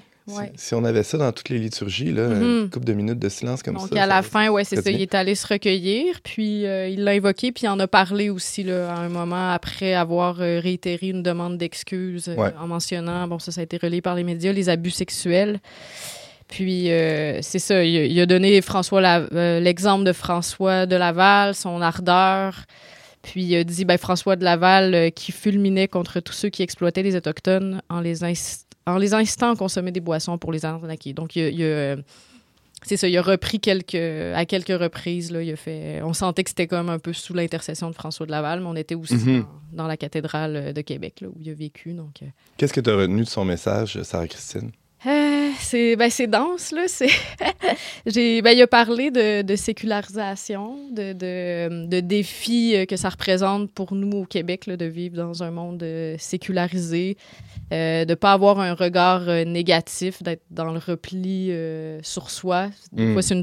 [0.58, 2.44] Si- on avait ça dans toutes les liturgies, là, Mhm.
[2.66, 4.04] une couple de minutes de silence comme Donc ça.
[4.04, 4.92] à la ça- fin, ouais, c'est ça.
[4.92, 8.30] Il est allé se recueillir, puis euh, il l'a invoqué, puis il en a parlé
[8.30, 13.28] aussi là, à un moment après avoir euh, réitéré une demande d'excuses euh, en mentionnant,
[13.28, 15.60] bon, ça, ça a été relayé par les médias, les abus sexuels.
[16.48, 19.02] Puis euh, c'est ça, il, a- il a donné François
[19.60, 22.54] l'exemple de François de Laval, son ardeur.
[23.22, 26.64] Puis il a dit ben, François de Laval euh, qui fulminait contre tous ceux qui
[26.64, 28.24] exploitaient les Autochtones en les,
[28.86, 31.14] en les incitant à consommer des boissons pour les arnaquer.
[31.14, 31.98] Donc il euh,
[32.82, 35.32] c'est ça, il a repris quelques, à quelques reprises.
[35.32, 38.26] Là, il a fait, on sentait que c'était comme un peu sous l'intercession de François
[38.26, 39.46] de Laval, mais on était aussi Mhm.
[39.74, 41.92] dans, dans la cathédrale de Québec, là, où il a vécu.
[41.92, 44.72] Donc, euh, Qu'est-ce que tu as retenu de son message, Sarah Christine?
[45.06, 46.84] Euh, c'est ben, c'est dense, là.
[46.88, 47.08] C'est...
[48.06, 53.10] J'ai, ben, il a parlé de, de sécularisation, de, de, de défis euh, que ça
[53.10, 57.16] représente pour nous au Québec là, de vivre dans un monde euh, sécularisé,
[57.72, 62.68] euh, de ne pas avoir un regard négatif, d'être dans le repli euh, sur soi.
[62.92, 63.14] Mm.
[63.14, 63.36] fois, c'est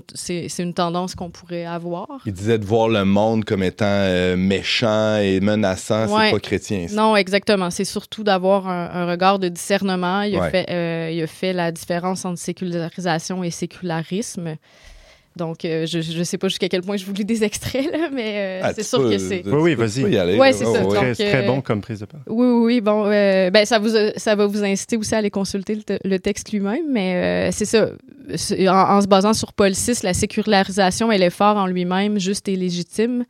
[0.59, 2.07] une, une tendance qu'on pourrait avoir.
[2.27, 6.27] Il disait de voir le monde comme étant méchant et menaçant, Ouais.
[6.27, 6.87] c'est pas chrétien.
[6.89, 6.97] ça.
[6.97, 7.71] Non, exactement.
[7.71, 10.23] C'est surtout d'avoir un, un regard de discernement.
[10.23, 10.51] Il a, Ouais.
[10.51, 14.57] fait, il a fait la différence entre sécularisation et sécularisme.
[15.37, 18.09] Donc, euh, je ne sais pas jusqu'à quel point je vous lis des extraits, là,
[18.11, 19.43] mais euh, Ah, c'est sûr peux- que c'est...
[19.47, 19.91] Oui, oui, vas-y.
[19.97, 20.57] tu peux y aller, Ouais, là.
[20.57, 20.83] c'est ça.
[20.87, 22.25] Très, Donc, très euh, bon comme prise de parole.
[22.27, 22.81] Oui, oui, oui.
[22.81, 25.99] Bon, euh, ben, ça, vous, ça va vous inciter aussi à aller consulter le, te-
[26.09, 27.91] le texte lui-même, mais euh, c'est ça.
[28.67, 32.57] En, en se basant sur Paul VI, la sécularisation et l'effort en lui-même, juste et
[32.57, 33.27] légitime,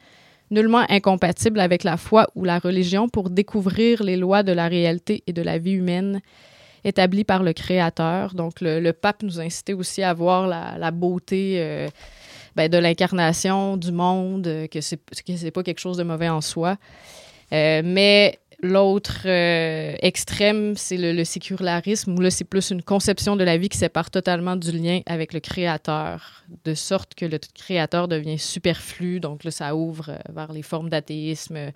[0.53, 5.25] nullement incompatible avec la foi ou la religion pour découvrir les lois de la réalité
[5.27, 6.21] et de la vie humaine
[6.87, 8.35] établies par le Créateur.
[8.35, 11.89] Donc, le, pape nous incitait aussi à voir la, beauté euh,
[12.55, 16.41] ben, de l'incarnation du monde, euh, que c'est que pas quelque chose de mauvais en
[16.41, 16.77] soi.
[17.53, 23.45] Euh, mais l'autre extrême, c'est le, le sécularisme, où là, c'est plus une conception de
[23.45, 28.09] la vie qui sépare totalement du lien avec le créateur, de sorte que le créateur
[28.09, 29.21] devient superflu.
[29.21, 31.73] Donc là, ça ouvre vers les formes d'athéisme,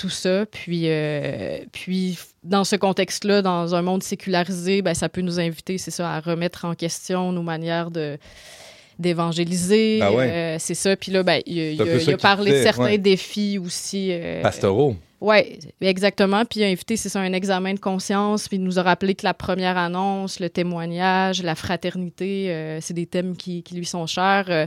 [0.00, 0.46] tout ça.
[0.46, 5.76] Puis, euh, puis dans ce contexte-là, dans un monde sécularisé, ben, ça peut nous inviter,
[5.76, 8.16] c'est ça, à remettre en question nos manières de
[8.98, 10.00] d'évangéliser.
[10.02, 10.30] Ouais.
[10.30, 10.94] Euh, c'est ça.
[10.96, 12.98] Puis là, ben, il, a- il il parlé de certains ouais.
[12.98, 14.08] défis aussi.
[14.12, 14.94] euh, Pastoraux.
[15.22, 16.44] oui, exactement.
[16.44, 18.46] Puis il a invité, c'est ça, un examen de conscience.
[18.48, 22.94] Puis il nous a rappelé que la première annonce, le témoignage, la fraternité, euh, c'est
[22.94, 24.46] des thèmes qui, qui lui sont chers.
[24.48, 24.66] Euh,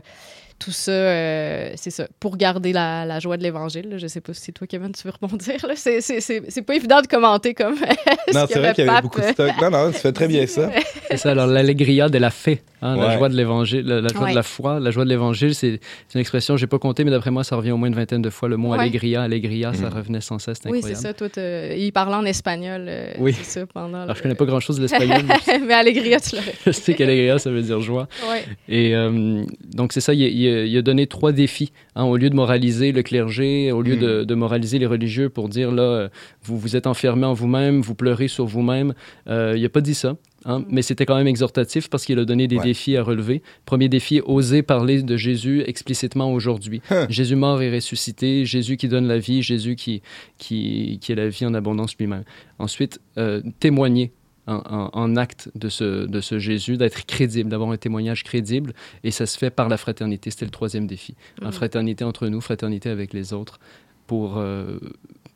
[0.59, 3.95] tout ça, euh, c'est ça, pour garder la, la joie de l'Évangile.
[3.97, 5.55] Je sais pas si toi, Kevin, tu veux rebondir.
[5.75, 7.75] C'est- C'est c'est- c'est pas évident de commenter comme
[8.33, 9.51] Non, c'est vrai le qu'il y avait beaucoup de stock.
[9.61, 10.69] Non, non, tu fais très bien ça.
[11.09, 14.23] C'est ça, alors l'allegria de la fée, hein, la joie de l'évangile, la, la joie
[14.23, 14.31] Ouais.
[14.31, 17.11] de la foi, la joie de l'évangile, c'est c'est une expression, j'ai pas compté, mais
[17.11, 18.49] d'après moi, ça revient au moins une vingtaine de fois.
[18.49, 18.79] Le mot Ouais.
[18.79, 19.93] allegria, allegria, ça Mhm.
[19.95, 21.13] revenait sans cesse, c'est Oui, c'est ça.
[21.13, 22.85] Toi, il parlait en espagnol.
[22.87, 23.33] euh, Oui.
[23.33, 24.01] C'est ça, pendant.
[24.01, 25.21] Alors, je connais pas grand-chose de l'espagnol,
[25.67, 26.53] mais Allegria, tu l'aurais.
[26.65, 28.07] je sais qu'allegria, ça veut dire joie.
[28.31, 28.43] Ouais.
[28.67, 29.43] Et euh,
[29.73, 31.71] donc, c'est ça, il, a- il a donné trois défis.
[31.95, 35.49] hein, au lieu de moraliser le clergé, au lieu de, de moraliser les religieux pour
[35.49, 36.09] dire, là, euh,
[36.43, 38.93] vous vous êtes enfermés en vous-même, vous pleurez sur vous-même,
[39.27, 40.15] euh, il n'a pas dit ça.
[40.45, 40.65] hein, Mm.
[40.69, 42.63] Mais c'était quand même exhortatif parce qu'il a donné des Ouais.
[42.63, 43.41] défis à relever.
[43.65, 46.81] Premier défi, oser parler de Jésus explicitement aujourd'hui.
[47.09, 50.01] Jésus mort et ressuscité, Jésus qui donne la vie, Jésus qui,
[50.37, 52.23] qui, qui est la vie en abondance lui-même.
[52.59, 54.11] Ensuite, euh, témoigner
[54.47, 58.73] en, en- acte de ce, de ce Jésus, d'être crédible, d'avoir un témoignage crédible.
[59.03, 60.31] Et ça se fait par la fraternité.
[60.31, 61.15] C'était le troisième défi.
[61.39, 61.53] La Mhm.
[61.53, 63.59] fraternité entre nous, fraternité avec les autres,
[64.07, 64.79] pour, euh,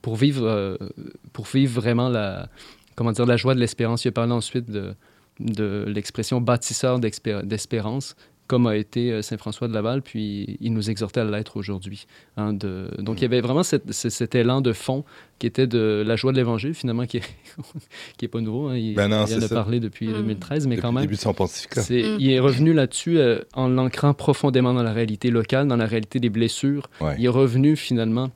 [0.01, 0.75] pour, vivre, euh,
[1.33, 2.49] pour vivre vraiment la,
[2.95, 4.03] comment dire, la joie de l'espérance.
[4.05, 4.93] Il a parlé ensuite de,
[5.39, 8.15] de l'expression bâtisseur d'espérance
[8.47, 12.07] comme a été euh, Saint François de Laval, puis il nous exhortait à l'être aujourd'hui.
[12.37, 12.89] hein, de...
[12.99, 15.03] Donc il y avait vraiment cette- cet élan de fond
[15.39, 17.23] qui était de la joie de l'Évangile, finalement, qui est,
[18.17, 18.69] qui est pas nouveau.
[18.69, 18.77] hein.
[18.77, 19.53] Il, Ben non, il de ça.
[19.53, 20.13] parler depuis Mm.
[20.13, 21.81] 2013, mais Depuis quand le même, début de son pontificat.
[21.81, 22.17] c'est- Mm.
[22.19, 26.19] il est revenu là-dessus euh, en l'ancrant profondément dans la réalité locale, dans la réalité
[26.19, 26.89] des blessures.
[27.01, 27.15] Ouais.
[27.19, 28.31] Il est revenu finalement,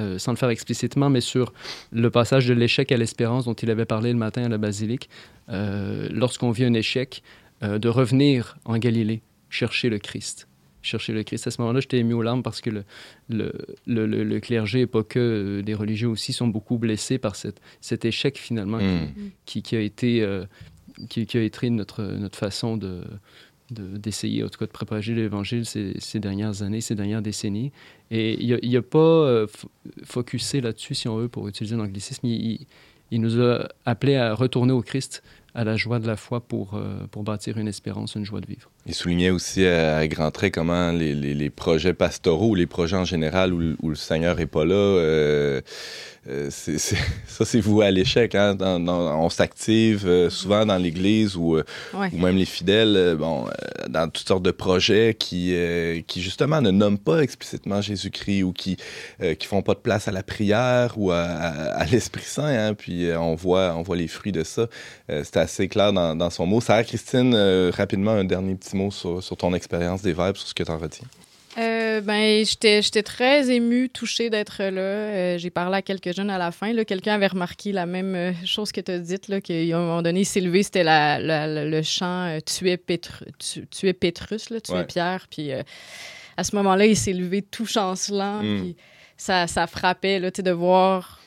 [0.00, 1.52] euh, sans le faire explicitement, mais sur
[1.92, 5.08] le passage de l'échec à l'espérance dont il avait parlé le matin à la basilique.
[5.48, 7.22] Euh, Lorsqu'on vit un échec,
[7.64, 10.48] euh, de revenir en Galilée, chercher le Christ.
[10.80, 11.46] Chercher le Christ.
[11.46, 12.84] À ce moment-là, j'étais ému aux larmes parce que le,
[13.28, 13.52] le,
[13.86, 17.34] le, le- le clergé, et pas que euh, des religieux aussi, sont beaucoup blessés par
[17.34, 18.78] cette, cet échec finalement
[19.44, 20.44] qui, qui a été, euh,
[21.08, 23.02] qui, qui a été notre, notre façon de
[23.70, 27.70] de- d'essayer, en tout cas, de propager l'Évangile ces, ces dernières années, ces dernières décennies.
[28.10, 29.46] Et il n'a pas euh,
[30.04, 32.26] focusé là-dessus, si on veut, pour utiliser l'anglicisme.
[32.26, 32.66] Il, il-
[33.10, 35.22] il nous a appelé à retourner au Christ,
[35.54, 38.46] à la joie de la foi pour, euh, pour bâtir une espérance, une joie de
[38.46, 38.70] vivre.
[38.86, 43.04] Il soulignait aussi à, grands traits comment les, les- projets pastoraux ou les projets en
[43.04, 45.60] général où le Seigneur n'est pas là, euh,
[46.28, 48.34] euh, c'est- c'est- ça c'est voué à l'échec.
[48.34, 48.56] Hein?
[48.60, 51.64] On s'active euh, souvent dans l'Église ou, euh,
[51.94, 52.10] Ouais.
[52.12, 53.46] ou même les fidèles bon,
[53.88, 55.54] dans toutes sortes de projets qui,
[56.06, 58.76] qui justement ne nomment pas explicitement Jésus-Christ ou qui
[59.38, 62.46] qui font pas de place à la prière ou à, à- à l'Esprit Saint.
[62.46, 62.74] Hein?
[62.74, 64.66] Puis on, voit, on voit les fruits de ça.
[65.08, 66.60] C'était assez clair dans, dans son mot.
[66.60, 67.34] Sarah Christine,
[67.70, 70.70] rapidement, un dernier petit mot sur, sur ton expérience des verbes, sur ce que tu
[70.70, 71.06] en retiens.
[71.56, 74.80] Euh, ben, j'étais, j'étais très émue, touchée d'être là.
[74.80, 76.72] Euh, j'ai parlé à quelques jeunes à la fin.
[76.72, 76.84] Là.
[76.84, 80.02] Quelqu'un avait remarqué la même euh, chose que tu as dite, là, qu'à un moment
[80.02, 83.92] donné, il s'est levé, c'était la, la- la- le chant euh, Tuer Pétru- tu, tuer
[83.92, 84.84] Pétrus, là, tuer Ouais.
[84.84, 85.26] Pierre.
[85.30, 85.50] Puis
[86.36, 88.42] à ce moment-là, il s'est levé tout chancelant.
[88.42, 88.60] Mm.
[88.60, 88.76] Puis
[89.16, 91.20] ça, ça frappait là, tu de voir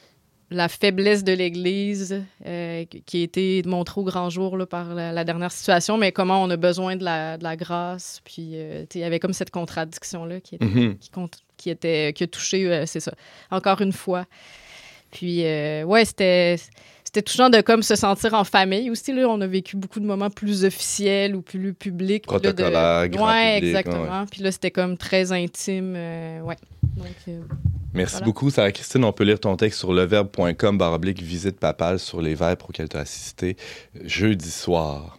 [0.53, 5.11] la faiblesse de l'Église euh, qui a été montrée au grand jour là, par la,
[5.13, 8.19] la dernière situation, mais comment on a besoin de la, de la grâce.
[8.25, 10.97] Puis, euh, il y avait comme cette contradiction-là qui, était- Mhm.
[10.97, 13.13] qui, compte- qui, était, qui a touché, euh, c'est ça,
[13.49, 14.25] encore une fois.
[15.11, 16.57] Puis, euh, ouais, c'était.
[17.13, 19.11] C'était touchant de comme se sentir en famille aussi.
[19.11, 19.27] Là.
[19.27, 22.23] On a vécu beaucoup de moments plus officiels ou plus publics.
[22.23, 24.25] De- Protocolaire, grand Ouais, public, exactement.
[24.31, 25.93] Puis là, c'était comme très intime.
[25.97, 26.55] euh, ouais.
[26.95, 27.41] Donc, euh,
[27.93, 28.25] Merci Voilà.
[28.27, 29.03] beaucoup, Sarah Christine.
[29.03, 32.95] On peut lire ton texte sur leverbe.com, baroblique visite papale sur les vêpres auxquels tu
[32.95, 33.57] as assisté
[34.05, 35.17] jeudi soir.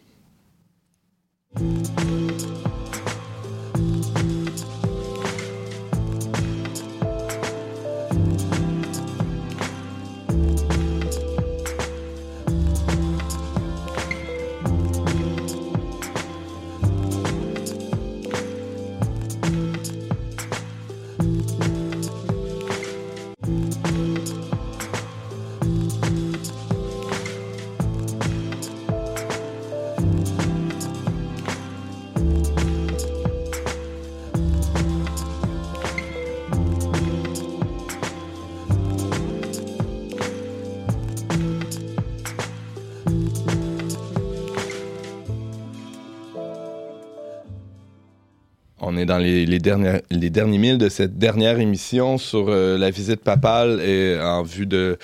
[48.93, 53.80] On est dans les, derniers milles de cette dernière émission sur euh, la visite papale
[53.80, 54.99] et en vue de,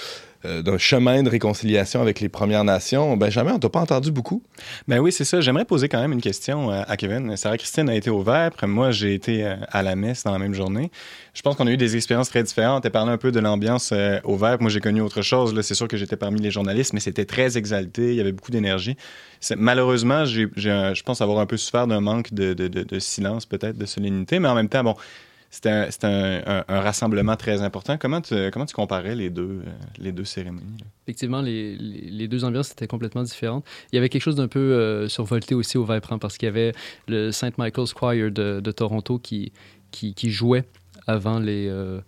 [0.49, 3.17] euh, d'un chemin de réconciliation avec les Premières Nations.
[3.17, 4.43] Benjamin, on t'a pas entendu beaucoup?
[4.87, 5.41] Ben oui, c'est ça.
[5.41, 7.37] J'aimerais poser quand même une question euh, à Kevin.
[7.37, 8.67] Sarah-Christine a été au Vêpres.
[8.67, 10.91] Moi, j'ai été euh, à la messe dans la même journée.
[11.35, 12.83] Je pense qu'on a eu des expériences très différentes.
[12.83, 13.93] Tu parlé un peu de l'ambiance
[14.25, 14.63] au Vêpres.
[14.63, 15.55] Moi, j'ai connu autre chose.
[15.55, 18.11] Là, C'est sûr que j'étais parmi les journalistes, mais c'était très exalté.
[18.11, 18.97] Il y avait beaucoup d'énergie.
[19.57, 24.41] Malheureusement, j'ai, je pense avoir un peu souffert d'un manque de silence, peut-être, de solennité.
[24.41, 24.97] Mais en même temps, bon,
[25.51, 25.71] c'était
[26.03, 27.97] un, rassemblement très important.
[27.97, 28.35] Comment tu,
[28.75, 30.85] comparais les deux, euh, les deux cérémonies?
[31.07, 33.65] Effectivement, les, deux ambiances étaient complètement différentes.
[33.93, 36.51] Il y avait quelque chose d'un peu euh, survolté aussi au hein, parce qu'il y
[36.51, 36.73] avait
[37.07, 37.57] le St.
[37.57, 39.53] Michael's Choir de, Toronto qui
[40.23, 40.65] jouait
[41.09, 42.01] avant les, euh,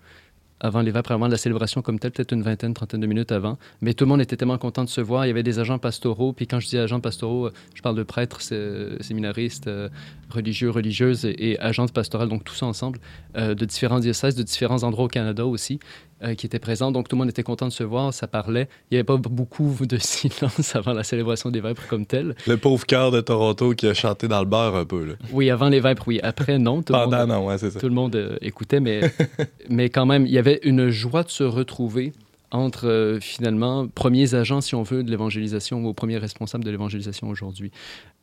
[0.61, 3.59] avant les Vêpres, avant la célébration comme telle, peut-être une vingtaine, trentaine de minutes avant.
[3.81, 5.25] Mais tout le monde était tellement content de se voir.
[5.25, 6.33] Il y avait des agents pastoraux.
[6.33, 9.89] Puis quand je dis agents pastoraux, euh, je parle de prêtres, sé- séminaristes, euh,
[10.31, 12.99] religieux, religieuses et, et agents pastorales, donc tous ensemble,
[13.37, 15.81] euh, de différents diocèses, de différents endroits au Canada aussi
[16.23, 16.93] euh, qui étaient présents.
[16.93, 18.68] Donc tout le monde était content de se voir, ça parlait.
[18.91, 22.35] Il n'y avait pas beaucoup de silence avant la célébration des Vêpres comme telle.
[22.47, 25.05] Le pauvre cœur de Toronto qui a chanté dans le bar un peu.
[25.05, 25.14] Là.
[25.33, 26.21] Oui, avant les Vêpres, oui.
[26.23, 26.83] Après, non.
[26.83, 27.81] Tout le Pendant, monde, non, ouais, c'est ça.
[27.81, 29.01] tout le monde euh, écoutait, mais,
[29.68, 32.12] mais quand même, il y avait une joie de se retrouver
[32.53, 37.29] entre euh, finalement premiers agents, si on veut, de l'évangélisation ou premiers responsables de l'évangélisation
[37.29, 37.71] aujourd'hui.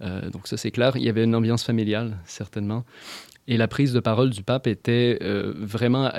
[0.01, 0.97] Euh, donc ça, c'est clair.
[0.97, 2.83] Il y avait une ambiance familiale, certainement.
[3.47, 6.11] Et la prise de parole du pape était euh, vraiment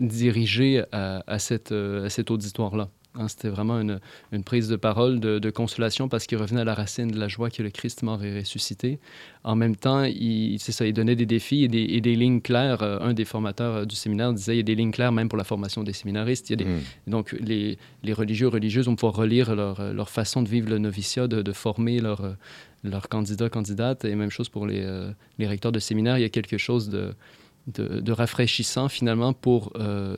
[0.00, 2.88] dirigée à, à cette, euh, à cet auditoire-là.
[3.14, 4.00] Hein, C'était vraiment une,
[4.32, 7.26] une prise de parole de, de consolation parce qu'il revenait à la racine de la
[7.26, 9.00] joie que le Christ et ressuscité.
[9.44, 12.82] En même temps, il, ça, il donnait des défis et des, et des lignes claires.
[12.82, 15.28] Euh, Un des formateurs euh, du séminaire disait il y a des lignes claires même
[15.28, 16.50] pour la formation des séminaristes.
[16.50, 17.10] Il y a des, Mm.
[17.10, 21.26] donc, les, les religieux, religieuses vont pouvoir relire leur, leur façon de vivre le noviciat,
[21.28, 22.36] de, de former leurs
[22.84, 26.16] leurs candidats, candidates, et même chose pour les, euh, les recteurs de séminaire.
[26.16, 27.12] Il y a quelque chose de,
[27.74, 30.16] de, de rafraîchissant, finalement, pour euh,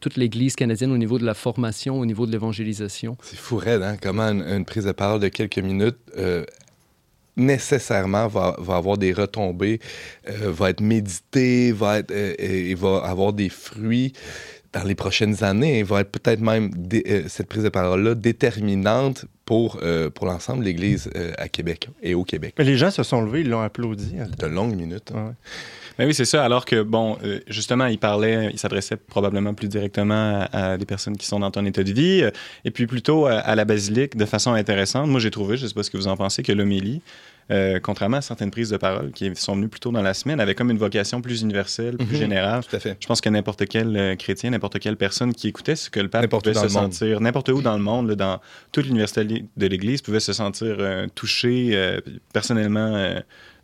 [0.00, 3.16] toute l'Église canadienne au niveau de la formation, au niveau de l'évangélisation.
[3.22, 3.96] C'est fou, raide, hein?
[4.00, 6.44] Comment une, une prise de parole de quelques minutes euh,
[7.36, 9.80] nécessairement va, va avoir des retombées,
[10.28, 14.12] euh, va être méditée, va, être, euh, et va avoir des fruits
[14.72, 18.14] dans les prochaines années et va être peut-être même dé- euh, cette prise de parole-là
[18.14, 22.54] déterminante pour, euh, pour l'ensemble de l'Église euh, à Québec et au Québec.
[22.58, 24.16] Mais les gens se sont levés, ils l'ont applaudi.
[24.20, 24.26] hein.
[24.38, 25.10] De longues minutes.
[25.14, 25.28] hein.
[25.28, 25.32] Ouais.
[25.98, 26.44] Ben oui, c'est ça.
[26.44, 30.86] Alors que, bon, euh, justement, il parlait, il s'adressait probablement plus directement à, à des
[30.86, 32.30] personnes qui sont dans ton état de vie, euh,
[32.64, 35.08] et puis plutôt à, à la basilique de façon intéressante.
[35.08, 37.00] Moi, j'ai trouvé, je ne sais pas ce que vous en pensez, que l'homélie,
[37.50, 40.38] euh, contrairement à certaines prises de parole qui sont venues plus tôt dans la semaine,
[40.38, 42.14] avait comme une vocation plus universelle, plus Mhm.
[42.14, 42.62] générale.
[42.64, 42.96] Tout à fait.
[43.00, 46.08] Je pense que n'importe quel euh, chrétien, n'importe quelle personne qui écoutait ce que le
[46.08, 48.40] pape pouvait se sentir, n'importe où dans le monde, là, dans
[48.70, 52.00] toute l'université de l'Église, pouvait se sentir euh, touché, euh,
[52.32, 53.16] personnellement,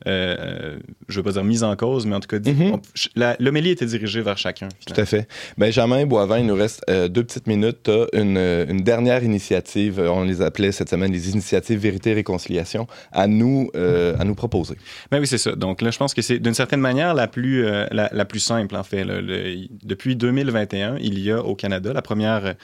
[0.07, 0.78] euh, euh,
[1.09, 2.38] je ne veux pas dire mise en cause, mais en tout cas,
[2.72, 2.80] on-
[3.16, 4.68] la- l'homélie était dirigée vers chacun.
[4.86, 5.28] Tout à fait.
[5.59, 7.78] Benjamin Boivin, il nous reste euh, deux petites minutes.
[7.84, 12.14] Tu as une, une dernière initiative, on les appelait cette semaine les initiatives Vérité et
[12.14, 14.74] Réconciliation, à nous, euh, à nous proposer.
[15.11, 15.55] Ben oui, c'est ça.
[15.57, 18.76] Donc là, je pense que c'est d'une certaine manière la plus, la, la plus simple,
[18.76, 19.05] en fait.
[19.05, 19.20] là.
[19.20, 22.55] Le- depuis 2021, il y a au Canada, la première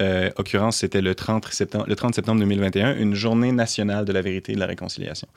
[0.00, 4.22] euh, occurrence, c'était le 30, septembre, le 30 septembre 2021, une journée nationale de la
[4.22, 5.28] vérité et de la réconciliation.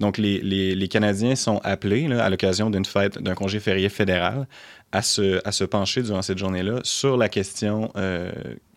[0.00, 4.46] Donc les, Canadiens sont appelés, à l'occasion d'une fête, d'un congé férié fédéral,
[4.92, 8.30] à se, à se pencher durant cette journée-là sur la question euh,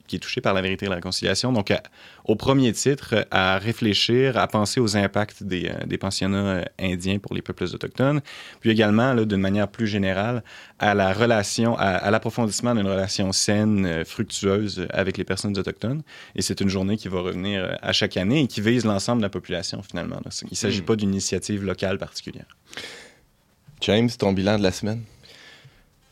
[0.09, 1.53] qui est touché par la vérité et la réconciliation.
[1.53, 1.81] Donc, à-
[2.25, 7.19] au premier titre, à réfléchir, à penser aux impacts des, euh, des pensionnats euh, indiens
[7.19, 8.21] pour les peuples autochtones,
[8.59, 10.43] puis également, d'une manière plus générale,
[10.79, 16.01] à la relation, à, à l'approfondissement d'une relation saine, euh, fructueuse avec les personnes autochtones.
[16.35, 19.25] Et c'est une journée qui va revenir à chaque année et qui vise l'ensemble de
[19.25, 20.19] la population, finalement.
[20.41, 20.85] Il ne s'agit Mm.
[20.85, 22.45] pas d'une initiative locale particulière.
[23.81, 25.01] James, ton bilan de la semaine?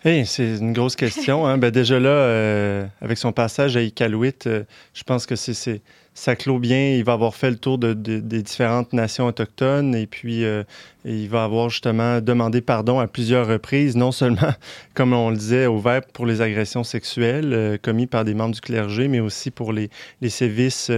[0.05, 1.45] Hey, c'est une grosse question.
[1.47, 1.57] hein.
[1.57, 5.81] Ben, déjà là, euh, avec son passage à Iqaluit, euh, je pense que c'est,
[6.13, 6.91] ça clôt bien.
[6.95, 10.63] Il va avoir fait le tour de, de- des différentes nations autochtones et puis euh,
[11.03, 14.53] il va avoir justement demandé pardon à plusieurs reprises, non seulement,
[14.93, 18.61] comme on le disait, au VEP pour les agressions sexuelles commises par des membres du
[18.61, 19.89] clergé, mais aussi pour les,
[20.21, 20.91] les sévices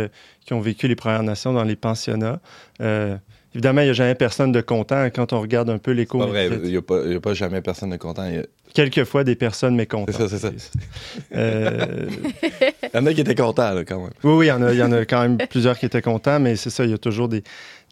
[0.45, 2.41] qui ont vécu les Premières Nations dans les pensionnats.
[3.55, 5.95] Évidemment, il n'y a jamais personne de content quand on regarde un peu.
[6.05, 8.21] Pas vrai, il n'y a, pas- a jamais personne de content.
[8.23, 10.15] A- Quelquefois, des personnes mécontentes.
[10.15, 10.69] C'est ça, c'est ça.
[11.35, 12.07] Euh,
[12.43, 14.11] il y en a qui étaient contents, là, quand même.
[14.23, 16.01] oui, oui, il y, en a, il y en a quand même plusieurs qui étaient
[16.03, 17.43] contents, mais c'est ça, il y a toujours des,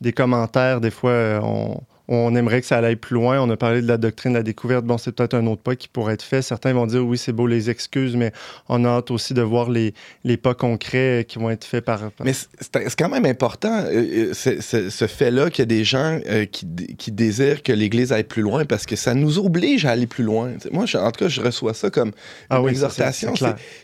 [0.02, 0.80] des commentaires.
[0.80, 3.42] Des fois, euh, on, on aimerait que ça aille plus loin.
[3.42, 4.86] On a parlé de la doctrine de la découverte.
[4.86, 6.42] Bon, c'est peut-être un autre pas qui pourrait être fait.
[6.42, 8.32] Certains vont dire, oui, c'est beau les excuses, mais
[8.70, 9.94] on a hâte aussi de voir les,
[10.24, 12.00] les pas concrets qui vont être faits par...
[12.12, 16.20] par- Mais c'est quand même important, euh, euh, ce, fait-là, qu'il y a des gens
[16.28, 16.66] euh, qui,
[16.98, 20.24] qui désirent que l'Église aille plus loin parce que ça nous oblige à aller plus
[20.24, 20.52] loin.
[20.72, 22.12] Moi, je- en tout cas, je reçois ça comme
[22.50, 23.34] Ah une oui, exhortation.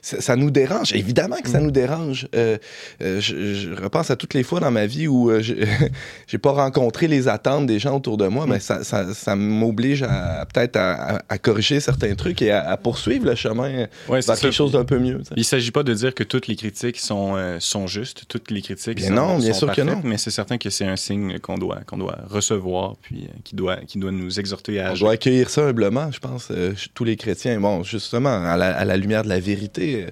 [0.02, 0.94] Ça, nous dérange.
[0.94, 1.64] Évidemment que ça Mm.
[1.64, 2.28] nous dérange.
[2.36, 2.58] Euh,
[3.02, 5.32] je, je repense à toutes les fois dans ma vie où
[6.28, 8.50] j'ai pas rencontré les attentes des gens autour de moi, Mm.
[8.50, 12.70] mais ça, ça, ça m'oblige à peut-être à, à- à corriger certains trucs et à,
[12.70, 15.20] à poursuivre le chemin Ouais, vers quelque chose d'un peu mieux.
[15.22, 15.34] t'sais.
[15.36, 18.52] Il ne s'agit pas de dire que toutes les critiques sont, euh, sont justes, toutes
[18.52, 20.10] les critiques Bien sont, non, bien sont sûr que parfaites, non.
[20.10, 23.56] mais c'est certain que c'est un signe qu'on doit, qu'on doit recevoir, puis euh, qui,
[23.56, 25.06] doit, qui doit nous exhorter à On agir.
[25.06, 27.60] doit accueillir ça humblement, je pense, euh, tous les chrétiens.
[27.60, 30.08] Bon, justement, à la, à la lumière de la vérité,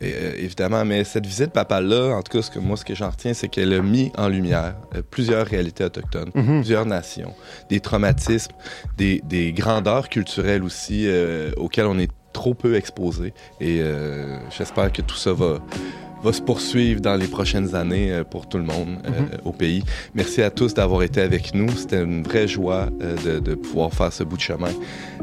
[0.00, 0.84] évidemment.
[0.84, 3.48] Mais cette visite papale-là, en tout cas, ce que, moi, ce que j'en retiens, c'est
[3.48, 4.74] qu'elle a mis en lumière
[5.10, 6.60] plusieurs réalités autochtones, Mhm.
[6.60, 7.34] plusieurs nations,
[7.68, 8.52] des traumatismes,
[8.96, 13.32] des, des grandeurs culturelles aussi euh, auxquelles on est trop peu exposé.
[13.60, 15.58] Et euh, j'espère que tout ça va
[16.22, 19.28] va se poursuivre dans les prochaines années euh, pour tout le monde euh, Mhm.
[19.44, 19.84] au pays.
[20.14, 21.68] Merci à tous d'avoir été avec nous.
[21.76, 24.70] C'était une vraie joie euh, de, de pouvoir faire ce bout de chemin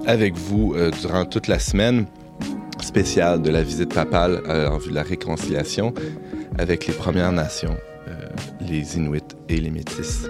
[0.06, 2.06] avec vous euh, durant toute la semaine
[2.80, 5.94] spéciale de la visite papale en vue de la réconciliation
[6.60, 7.78] avec les Premières Nations,
[8.62, 10.26] les Inuits et les Métis.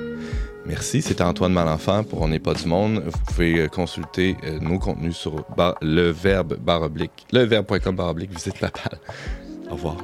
[0.65, 3.03] Merci, c'était Antoine Malenfant pour On n'est pas du monde.
[3.05, 5.45] Vous pouvez euh, consulter euh, nos contenus sur
[5.81, 8.97] le verbe barre oblique, leverbe.com barre oblique visite papale.
[9.69, 9.97] Au revoir.